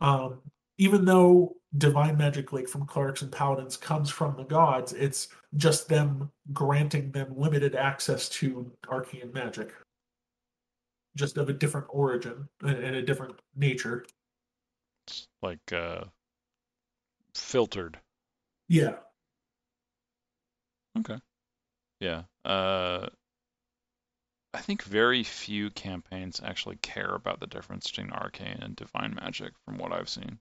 [0.00, 0.40] um,
[0.78, 5.88] even though divine magic, like from clerics and paladins, comes from the gods, it's just
[5.88, 9.72] them granting them limited access to arcane magic,
[11.16, 14.04] just of a different origin and a different nature
[15.06, 16.04] It's like uh,
[17.34, 17.98] filtered.
[18.68, 18.96] Yeah.
[20.98, 21.18] Okay.
[22.00, 22.24] Yeah.
[22.44, 23.08] Uh,
[24.54, 29.54] I think very few campaigns actually care about the difference between arcane and divine magic,
[29.64, 30.38] from what I've seen.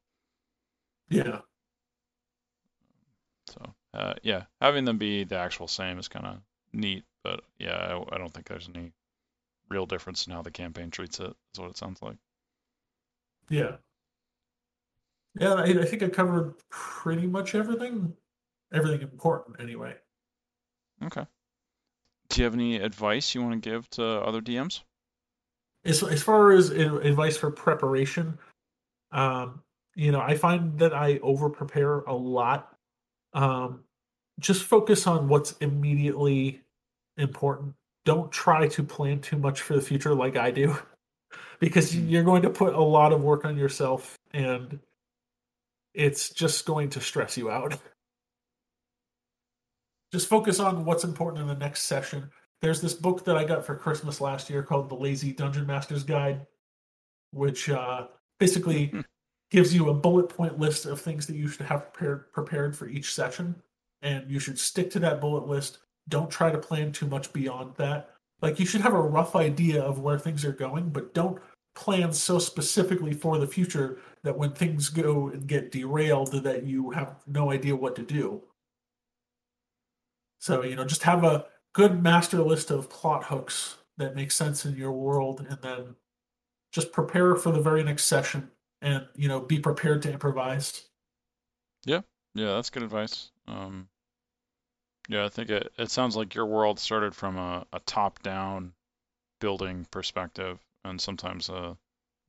[1.11, 1.41] Yeah.
[3.49, 6.37] So, uh, yeah, having them be the actual same is kind of
[6.71, 8.93] neat, but yeah, I, I don't think there's any
[9.69, 11.35] real difference in how the campaign treats it.
[11.53, 12.15] Is what it sounds like.
[13.49, 13.75] Yeah.
[15.39, 18.13] Yeah, I, I think I covered pretty much everything.
[18.73, 19.95] Everything important, anyway.
[21.03, 21.25] Okay.
[22.29, 24.81] Do you have any advice you want to give to other DMs?
[25.83, 28.37] As as far as advice for preparation,
[29.11, 29.61] um,
[29.95, 32.75] you know, I find that I over prepare a lot.
[33.33, 33.83] Um,
[34.39, 36.61] just focus on what's immediately
[37.17, 37.75] important.
[38.03, 40.75] don't try to plan too much for the future like I do,
[41.59, 42.09] because Mm.
[42.09, 44.79] you're going to put a lot of work on yourself, and
[45.93, 47.77] it's just going to stress you out.
[50.11, 52.31] Just focus on what's important in the next session.
[52.61, 56.03] There's this book that I got for Christmas last year called The Lazy Dungeon Master's
[56.03, 56.45] Guide,
[57.31, 58.07] which uh,
[58.39, 58.93] basically
[59.51, 62.87] gives you a bullet point list of things that you should have prepared prepared for
[62.87, 63.53] each session,
[64.01, 65.79] and you should stick to that bullet list.
[66.09, 68.11] Don't try to plan too much beyond that.
[68.41, 71.39] Like you should have a rough idea of where things are going, but don't
[71.75, 76.89] plan so specifically for the future that when things go and get derailed that you
[76.91, 78.41] have no idea what to do.
[80.39, 84.65] So, you know, just have a good master list of plot hooks that make sense
[84.65, 85.95] in your world and then
[86.71, 88.49] just prepare for the very next session
[88.81, 90.87] and, you know, be prepared to improvise.
[91.85, 92.01] Yeah,
[92.33, 93.29] yeah, that's good advice.
[93.47, 93.89] Um,
[95.09, 98.73] yeah, I think it, it sounds like your world started from a, a top-down
[99.39, 101.77] building perspective, and sometimes a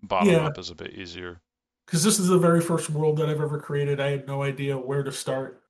[0.03, 0.47] bottom Yeah.
[0.47, 1.41] up is a bit easier.
[1.87, 4.01] Because this is the very first world that I've ever created.
[4.01, 5.63] I had no idea where to start.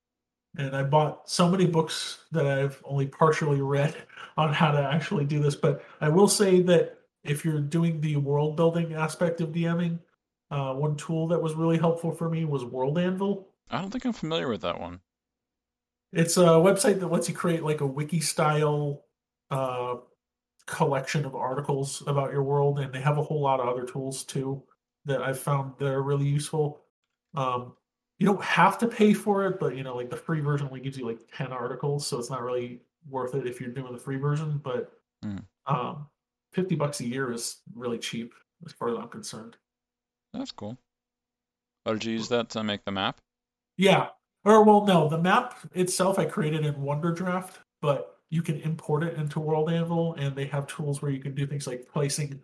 [0.57, 3.97] And I bought so many books that I've only partially read
[4.37, 5.57] on how to actually do this.
[5.57, 10.01] But I will say that if you're doing the world building aspect of DMing,
[10.53, 13.49] uh, one tool that was really helpful for me was World Anvil.
[13.71, 15.01] I don't think I'm familiar with that one.
[16.13, 19.05] It's a website that lets you create like a wiki style
[19.51, 19.97] uh,
[20.67, 24.25] collection of articles about your world, and they have a whole lot of other tools
[24.25, 24.63] too
[25.07, 26.83] that I've found that are really useful.
[27.35, 27.73] Um,
[28.19, 30.81] you don't have to pay for it, but you know, like the free version only
[30.81, 33.99] gives you like ten articles, so it's not really worth it if you're doing the
[33.99, 34.61] free version.
[34.63, 34.93] But
[35.23, 35.39] Hmm.
[35.67, 36.09] um,
[36.53, 38.35] fifty bucks a year is really cheap
[38.67, 39.57] as far as I'm concerned.
[40.33, 40.79] That's cool.
[41.85, 43.21] Oh, did you use that to make the map?
[43.77, 44.09] Yeah.
[44.45, 49.17] Or well, no, the map itself I created in WonderDraft, but you can import it
[49.17, 52.43] into World Anvil, and they have tools where you can do things like placing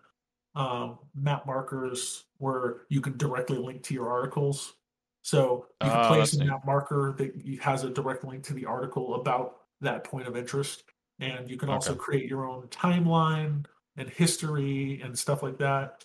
[0.55, 4.75] um, map markers where you can directly link to your articles.
[5.23, 6.49] So you can Oh, place a neat.
[6.49, 10.85] map marker that has a direct link to the article about that point of interest,
[11.21, 13.65] and you can also create your own timeline
[13.97, 16.05] and history and stuff like that.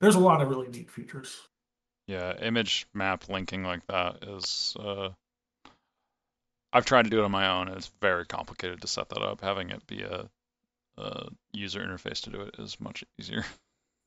[0.00, 1.40] There's a lot of really neat features.
[2.06, 5.10] Yeah, image map linking like that is uh
[6.72, 9.22] I've tried to do it on my own and it's very complicated to set that
[9.22, 9.40] up.
[9.40, 10.28] Having it be a,
[10.96, 13.44] a user interface to do it is much easier.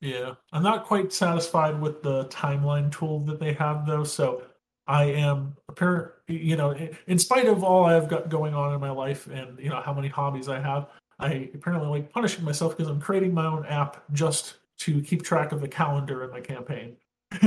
[0.01, 4.03] Yeah, I'm not quite satisfied with the timeline tool that they have though.
[4.03, 4.43] So
[4.85, 8.81] I am apparent, you know, in- in spite of all I've got going on in
[8.81, 10.89] my life and you know how many hobbies I have,
[11.19, 15.51] I apparently like punishing myself because I'm creating my own app just to keep track
[15.51, 16.97] of the calendar in my campaign.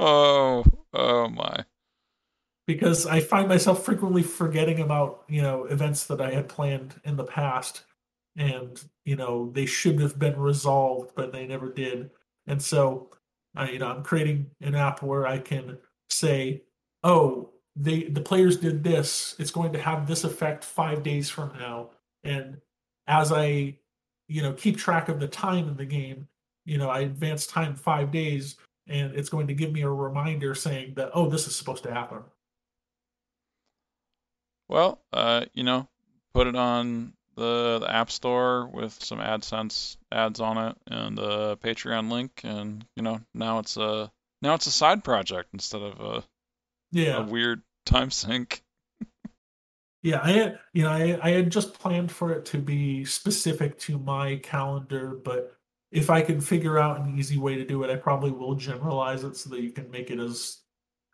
[0.00, 1.64] oh, oh my.
[2.66, 7.16] because I find myself frequently forgetting about you know events that I had planned in
[7.16, 7.84] the past,
[8.36, 12.10] and you know they should have been resolved, but they never did.
[12.46, 13.10] And so,
[13.56, 15.78] I you know I'm creating an app where I can
[16.10, 16.62] say,
[17.02, 19.34] oh, they the players did this.
[19.38, 21.90] It's going to have this effect five days from now,
[22.24, 22.58] and
[23.06, 23.78] as I
[24.32, 26.26] you know keep track of the time in the game,
[26.64, 28.56] you know I advance time five days.
[28.88, 31.94] And it's going to give me a reminder saying that, oh, this is supposed to
[31.94, 32.24] happen.
[34.68, 35.86] Well, uh, you know,
[36.34, 41.56] put it on the, the App Store with some AdSense ads on it and a
[41.62, 44.10] Patreon link, and you know, now it's a
[44.42, 46.24] now it's a side project instead of a,
[46.90, 48.62] Yeah, a weird time sink.
[50.02, 50.20] Yeah.
[50.22, 53.98] I had, you know, I, I had just planned for it to be specific to
[53.98, 55.56] my calendar, but
[55.90, 59.24] if I can figure out an easy way to do it, I probably will generalize
[59.24, 60.58] it so that you can make it as,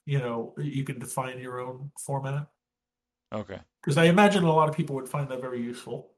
[0.06, 2.46] you know, you can define your own format.
[3.32, 3.58] Okay.
[3.82, 6.12] Because I imagine a lot of people would find that very useful.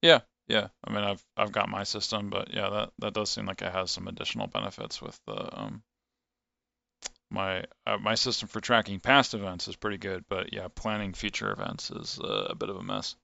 [0.00, 0.68] Yeah, yeah.
[0.84, 3.72] I mean, I've I've got my system, but yeah, that that does seem like it
[3.72, 5.82] has some additional benefits with the um
[7.30, 11.50] my uh, my system for tracking past events is pretty good, but yeah, planning future
[11.50, 13.16] events is uh, a bit of a mess.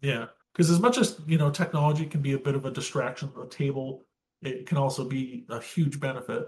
[0.00, 3.30] Yeah, because as much as you know, technology can be a bit of a distraction
[3.34, 4.04] on the table,
[4.42, 6.46] it can also be a huge benefit.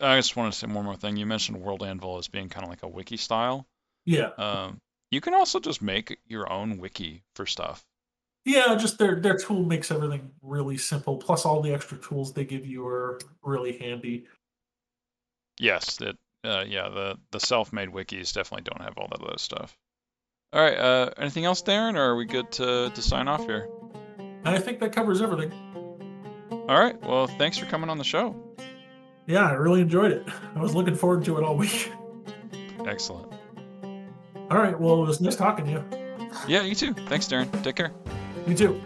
[0.00, 1.16] I just want to say one more thing.
[1.16, 3.66] You mentioned World Anvil as being kind of like a wiki style.
[4.04, 4.80] Yeah, Um,
[5.10, 7.84] you can also just make your own wiki for stuff.
[8.44, 11.18] Yeah, just their their tool makes everything really simple.
[11.18, 14.26] Plus, all the extra tools they give you are really handy.
[15.58, 19.76] Yes, it uh, yeah, the the self-made wikis definitely don't have all that other stuff.
[20.52, 23.68] All right, uh, anything else, Darin, or are we good to to sign off here?
[24.44, 25.52] I think that covers everything.
[26.50, 28.36] All right, well, thanks for coming on the show.
[29.26, 30.26] Yeah, I really enjoyed it.
[30.54, 31.92] I was looking forward to it all week.
[32.86, 33.32] Excellent.
[34.50, 35.84] All right, well, it was nice talking to you.
[36.46, 36.94] Yeah, you too.
[36.94, 37.50] Thanks, Darin.
[37.62, 37.92] Take care.
[38.46, 38.80] You too.